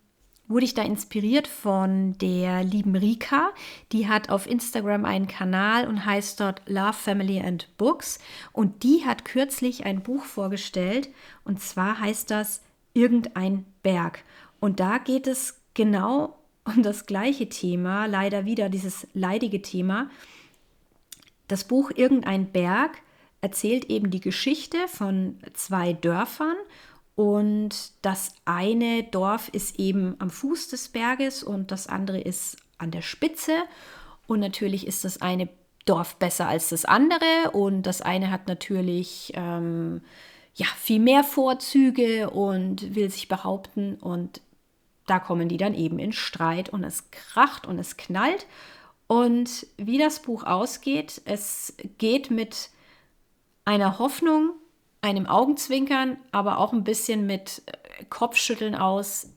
wurde 0.46 0.64
ich 0.64 0.74
da 0.74 0.82
inspiriert 0.82 1.48
von 1.48 2.16
der 2.18 2.62
lieben 2.64 2.96
Rika. 2.96 3.50
Die 3.92 4.08
hat 4.08 4.30
auf 4.30 4.46
Instagram 4.46 5.04
einen 5.04 5.26
Kanal 5.26 5.88
und 5.88 6.04
heißt 6.04 6.40
dort 6.40 6.62
Love, 6.66 6.92
Family 6.92 7.40
and 7.40 7.68
Books. 7.76 8.18
Und 8.52 8.82
die 8.82 9.04
hat 9.04 9.24
kürzlich 9.24 9.86
ein 9.86 10.02
Buch 10.02 10.24
vorgestellt. 10.24 11.08
Und 11.44 11.60
zwar 11.60 12.00
heißt 12.00 12.30
das 12.30 12.62
Irgendein 12.92 13.64
Berg. 13.82 14.22
Und 14.60 14.78
da 14.78 14.98
geht 14.98 15.26
es 15.26 15.60
genau 15.74 16.36
um 16.64 16.82
das 16.82 17.06
gleiche 17.06 17.48
Thema, 17.48 18.06
leider 18.06 18.44
wieder 18.44 18.68
dieses 18.68 19.06
leidige 19.12 19.62
Thema. 19.62 20.10
Das 21.48 21.64
Buch 21.64 21.90
Irgendein 21.94 22.50
Berg 22.50 23.02
erzählt 23.40 23.86
eben 23.86 24.10
die 24.10 24.20
Geschichte 24.20 24.78
von 24.88 25.38
zwei 25.52 25.92
Dörfern 25.92 26.56
und 27.14 27.92
das 28.02 28.34
eine 28.44 29.04
Dorf 29.04 29.48
ist 29.50 29.78
eben 29.78 30.16
am 30.18 30.30
Fuß 30.30 30.68
des 30.68 30.88
Berges 30.88 31.42
und 31.42 31.70
das 31.70 31.86
andere 31.86 32.20
ist 32.20 32.56
an 32.78 32.90
der 32.90 33.02
Spitze. 33.02 33.52
Und 34.26 34.40
natürlich 34.40 34.86
ist 34.86 35.04
das 35.04 35.20
eine 35.20 35.48
Dorf 35.84 36.16
besser 36.16 36.48
als 36.48 36.70
das 36.70 36.84
andere 36.84 37.50
und 37.52 37.82
das 37.82 38.00
eine 38.00 38.30
hat 38.30 38.48
natürlich 38.48 39.32
ähm, 39.34 40.00
ja, 40.54 40.66
viel 40.78 40.98
mehr 40.98 41.22
Vorzüge 41.22 42.30
und 42.30 42.94
will 42.94 43.10
sich 43.10 43.28
behaupten 43.28 43.96
und 43.96 44.40
da 45.06 45.18
kommen 45.18 45.50
die 45.50 45.58
dann 45.58 45.74
eben 45.74 45.98
in 45.98 46.12
Streit 46.12 46.70
und 46.70 46.82
es 46.82 47.10
kracht 47.10 47.66
und 47.66 47.78
es 47.78 47.98
knallt 47.98 48.46
und 49.06 49.66
wie 49.76 49.98
das 49.98 50.20
Buch 50.20 50.44
ausgeht, 50.44 51.20
es 51.24 51.74
geht 51.98 52.30
mit 52.30 52.70
einer 53.64 53.98
Hoffnung, 53.98 54.52
einem 55.02 55.26
Augenzwinkern, 55.26 56.16
aber 56.32 56.58
auch 56.58 56.72
ein 56.72 56.84
bisschen 56.84 57.26
mit 57.26 57.62
äh, 57.66 58.04
Kopfschütteln 58.06 58.74
aus, 58.74 59.28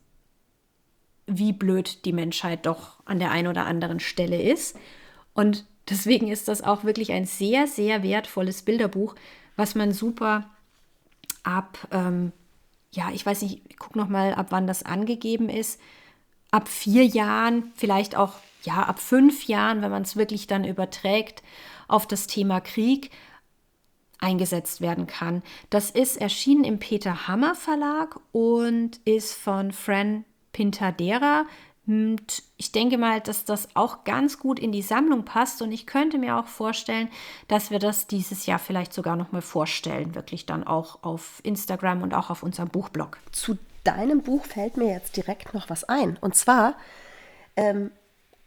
wie 1.26 1.52
blöd 1.52 2.06
die 2.06 2.14
Menschheit 2.14 2.66
doch 2.66 2.98
an 3.06 3.20
der 3.20 3.32
einen 3.32 3.48
oder 3.48 3.66
anderen 3.66 4.00
Stelle 4.00 4.42
ist. 4.42 4.78
Und 5.34 5.66
deswegen 5.90 6.30
ist 6.30 6.48
das 6.48 6.64
auch 6.64 6.86
wirklich 6.86 7.12
ein 7.12 7.26
sehr, 7.26 7.68
sehr 7.68 8.02
wertvolles 8.02 8.62
Bilderbuch, 8.62 9.16
was 9.58 9.76
man 9.76 9.92
super 9.92 10.50
ab, 11.44 11.78
ähm, 11.92 12.32
ja, 12.92 13.12
ich 13.12 13.26
weiß 13.26 13.42
nicht, 13.42 13.62
ich 13.68 13.78
gucke 13.78 13.98
nochmal, 13.98 14.34
ab 14.34 14.48
wann 14.50 14.68
das 14.68 14.84
angegeben 14.84 15.50
ist, 15.50 15.80
ab 16.52 16.70
vier 16.70 17.06
Jahren, 17.06 17.72
vielleicht 17.76 18.16
auch 18.16 18.34
ja, 18.68 18.84
ab 18.84 19.00
fünf 19.00 19.48
Jahren, 19.48 19.82
wenn 19.82 19.92
man 19.92 20.04
es 20.04 20.18
wirklich 20.18 20.46
dann 20.46 20.66
überträgt 20.66 21.42
auf 21.88 22.06
das 22.06 22.28
Thema 22.28 22.60
Krieg, 22.60 23.12
eingesetzt 24.20 24.82
werden 24.82 25.08
kann. 25.08 25.42
Das 25.70 25.90
ist 25.92 26.18
erschienen 26.18 26.64
im 26.64 26.80
Peter 26.80 27.28
Hammer 27.28 27.56
Verlag 27.56 28.20
und 28.32 29.00
ist 29.06 29.34
von 29.34 29.72
Fran 29.72 30.26
Pintadera. 30.52 31.46
Und 31.86 32.44
ich 32.58 32.74
denke 32.74 32.98
mal, 32.98 33.22
dass 33.22 33.46
das 33.46 33.70
auch 33.76 34.04
ganz 34.04 34.40
gut 34.40 34.60
in 34.60 34.74
die 34.74 34.82
Sammlung 34.82 35.24
passt 35.24 35.62
und 35.62 35.72
ich 35.72 35.86
könnte 35.86 36.18
mir 36.18 36.36
auch 36.36 36.48
vorstellen, 36.48 37.08
dass 37.48 37.72
wir 37.72 37.80
das 37.80 38.08
dieses 38.08 38.48
Jahr 38.48 38.60
vielleicht 38.60 38.92
sogar 38.92 39.16
noch 39.16 39.32
mal 39.32 39.42
vorstellen, 39.42 40.14
wirklich 40.14 40.46
dann 40.46 40.66
auch 40.66 41.04
auf 41.04 41.40
Instagram 41.44 42.02
und 42.02 42.14
auch 42.14 42.30
auf 42.30 42.44
unserem 42.44 42.68
Buchblog. 42.68 43.20
Zu 43.32 43.58
deinem 43.86 44.24
Buch 44.24 44.44
fällt 44.46 44.76
mir 44.76 44.92
jetzt 44.92 45.16
direkt 45.16 45.54
noch 45.54 45.70
was 45.70 45.86
ein 45.86 46.18
und 46.20 46.36
zwar 46.36 46.76
ähm, 47.56 47.92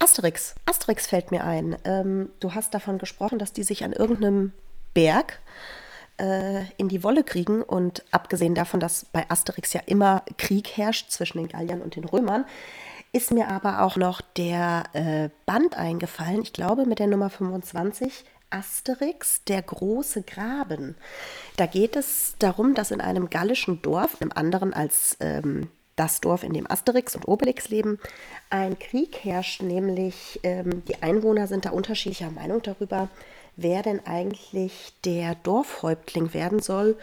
Asterix. 0.01 0.55
Asterix 0.67 1.07
fällt 1.07 1.31
mir 1.31 1.45
ein. 1.45 1.77
Ähm, 1.85 2.31
du 2.41 2.55
hast 2.55 2.75
davon 2.75 2.99
gesprochen, 2.99 3.39
dass 3.39 3.53
die 3.53 3.63
sich 3.63 3.85
an 3.85 3.93
irgendeinem 3.93 4.53
Berg 4.95 5.41
äh, 6.17 6.65
in 6.79 6.89
die 6.89 7.05
Wolle 7.05 7.23
kriegen. 7.23 7.63
Und 7.63 8.03
abgesehen 8.11 8.55
davon, 8.55 8.81
dass 8.81 9.05
bei 9.05 9.29
Asterix 9.29 9.73
ja 9.73 9.83
immer 9.87 10.25
Krieg 10.39 10.77
herrscht 10.77 11.11
zwischen 11.11 11.39
den 11.39 11.49
Galliern 11.49 11.83
und 11.83 11.97
den 11.97 12.05
Römern, 12.05 12.45
ist 13.13 13.31
mir 13.31 13.49
aber 13.49 13.83
auch 13.83 13.97
noch 13.97 14.21
der 14.21 14.85
äh, 14.93 15.31
Band 15.47 15.77
eingefallen, 15.77 16.43
ich 16.43 16.53
glaube 16.53 16.87
mit 16.87 16.99
der 16.99 17.09
Nummer 17.09 17.29
25, 17.29 18.25
Asterix, 18.51 19.45
der 19.45 19.63
große 19.63 20.23
Graben. 20.23 20.97
Da 21.57 21.67
geht 21.67 21.97
es 21.97 22.35
darum, 22.39 22.75
dass 22.75 22.91
in 22.91 23.01
einem 23.01 23.31
gallischen 23.31 23.83
Dorf, 23.83 24.21
einem 24.21 24.33
anderen 24.33 24.73
als 24.73 25.17
ähm, 25.21 25.69
das 26.01 26.23
Dorf, 26.23 26.45
in 26.45 26.55
dem 26.55 26.71
Asterix 26.71 27.15
und 27.15 27.29
Obelix 27.29 27.69
leben. 27.69 27.99
Ein 28.49 28.79
Krieg 28.79 29.23
herrscht, 29.23 29.61
nämlich 29.61 30.41
ähm, 30.45 30.83
die 30.87 31.03
Einwohner 31.03 31.47
sind 31.47 31.67
da 31.67 31.71
unterschiedlicher 31.71 32.31
Meinung 32.31 32.63
darüber, 32.63 33.11
wer 33.57 33.83
denn 33.83 34.07
eigentlich 34.07 34.95
der 35.05 35.35
Dorfhäuptling 35.35 36.33
werden 36.33 36.61
soll. 36.61 36.97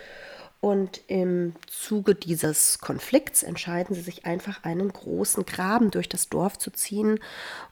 Und 0.61 1.01
im 1.05 1.53
Zuge 1.67 2.15
dieses 2.15 2.79
Konflikts 2.79 3.43
entscheiden 3.43 3.95
sie 3.95 4.01
sich 4.01 4.25
einfach, 4.25 4.63
einen 4.63 4.91
großen 4.91 5.45
Graben 5.45 5.91
durch 5.91 6.09
das 6.09 6.29
Dorf 6.29 6.57
zu 6.57 6.71
ziehen 6.71 7.19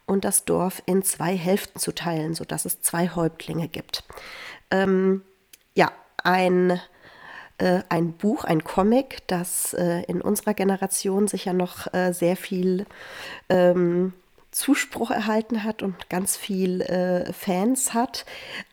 und 0.05 0.25
das 0.25 0.45
Dorf 0.45 0.83
in 0.85 1.01
zwei 1.01 1.35
Hälften 1.35 1.79
zu 1.79 1.91
teilen, 1.91 2.35
sodass 2.35 2.65
es 2.65 2.81
zwei 2.81 3.09
Häuptlinge 3.09 3.67
gibt. 3.67 4.03
Ähm, 4.69 5.23
ja, 5.73 5.91
ein, 6.23 6.79
äh, 7.58 7.82
ein 7.89 8.13
Buch, 8.13 8.44
ein 8.44 8.63
Comic, 8.63 9.28
das 9.28 9.74
äh, 9.74 10.04
in 10.04 10.22
unserer 10.22 10.54
Generation 10.54 11.28
sicher 11.28 11.54
noch 11.54 11.94
äh, 11.94 12.12
sehr 12.12 12.36
viel 12.36 12.86
ähm, 13.50 14.13
Zuspruch 14.52 15.12
erhalten 15.12 15.65
hat 15.65 15.84
und 15.84 16.10
ganz 16.10 16.38
viel 16.38 16.82
äh, 16.82 17.32
Fans 17.34 17.94
hat. 17.94 18.26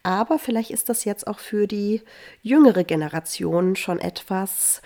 Aber 0.02 0.38
vielleicht 0.38 0.70
ist 0.70 0.88
das 0.88 1.04
jetzt 1.04 1.26
auch 1.26 1.40
für 1.40 1.66
die 1.66 2.02
jüngere 2.42 2.84
Generation 2.84 3.74
schon 3.74 3.98
etwas, 3.98 4.80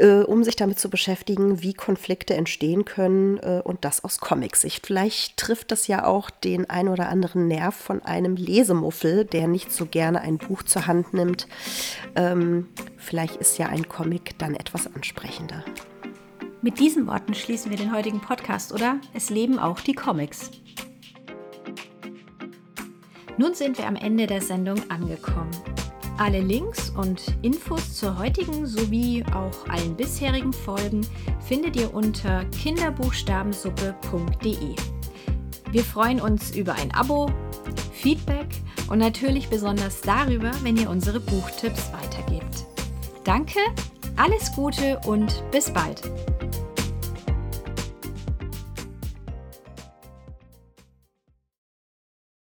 äh, 0.00 0.22
um 0.22 0.42
sich 0.42 0.56
damit 0.56 0.78
zu 0.78 0.88
beschäftigen, 0.88 1.62
wie 1.62 1.74
Konflikte 1.74 2.34
entstehen 2.34 2.84
können 2.84 3.38
äh, 3.38 3.60
und 3.62 3.84
das 3.84 4.02
aus 4.02 4.18
Comicsicht. 4.18 4.86
Vielleicht 4.86 5.36
trifft 5.36 5.70
das 5.70 5.86
ja 5.86 6.06
auch 6.06 6.30
den 6.30 6.68
ein 6.68 6.88
oder 6.88 7.08
anderen 7.08 7.46
Nerv 7.48 7.74
von 7.74 8.02
einem 8.02 8.36
Lesemuffel, 8.36 9.24
der 9.26 9.46
nicht 9.46 9.72
so 9.72 9.86
gerne 9.86 10.22
ein 10.22 10.38
Buch 10.38 10.62
zur 10.62 10.86
Hand 10.86 11.12
nimmt. 11.12 11.46
Ähm, 12.16 12.68
vielleicht 12.96 13.36
ist 13.36 13.58
ja 13.58 13.66
ein 13.66 13.88
Comic 13.88 14.38
dann 14.38 14.54
etwas 14.54 14.92
ansprechender. 14.92 15.64
Mit 16.62 16.78
diesen 16.78 17.06
Worten 17.06 17.34
schließen 17.34 17.70
wir 17.70 17.78
den 17.78 17.94
heutigen 17.94 18.20
Podcast, 18.20 18.72
oder? 18.72 18.98
Es 19.14 19.30
leben 19.30 19.58
auch 19.58 19.80
die 19.80 19.94
Comics. 19.94 20.50
Nun 23.38 23.54
sind 23.54 23.78
wir 23.78 23.86
am 23.86 23.96
Ende 23.96 24.26
der 24.26 24.42
Sendung 24.42 24.78
angekommen. 24.90 25.50
Alle 26.20 26.40
Links 26.40 26.90
und 26.90 27.34
Infos 27.40 27.94
zur 27.94 28.18
heutigen 28.18 28.66
sowie 28.66 29.24
auch 29.34 29.66
allen 29.70 29.96
bisherigen 29.96 30.52
Folgen 30.52 31.00
findet 31.48 31.76
ihr 31.76 31.94
unter 31.94 32.44
kinderbuchstabensuppe.de. 32.62 34.76
Wir 35.70 35.82
freuen 35.82 36.20
uns 36.20 36.54
über 36.54 36.74
ein 36.74 36.94
Abo, 36.94 37.30
Feedback 37.94 38.48
und 38.90 38.98
natürlich 38.98 39.48
besonders 39.48 40.02
darüber, 40.02 40.50
wenn 40.62 40.76
ihr 40.76 40.90
unsere 40.90 41.20
Buchtipps 41.20 41.90
weitergebt. 41.90 42.66
Danke, 43.24 43.60
alles 44.16 44.52
Gute 44.54 45.00
und 45.06 45.42
bis 45.50 45.72
bald! 45.72 46.02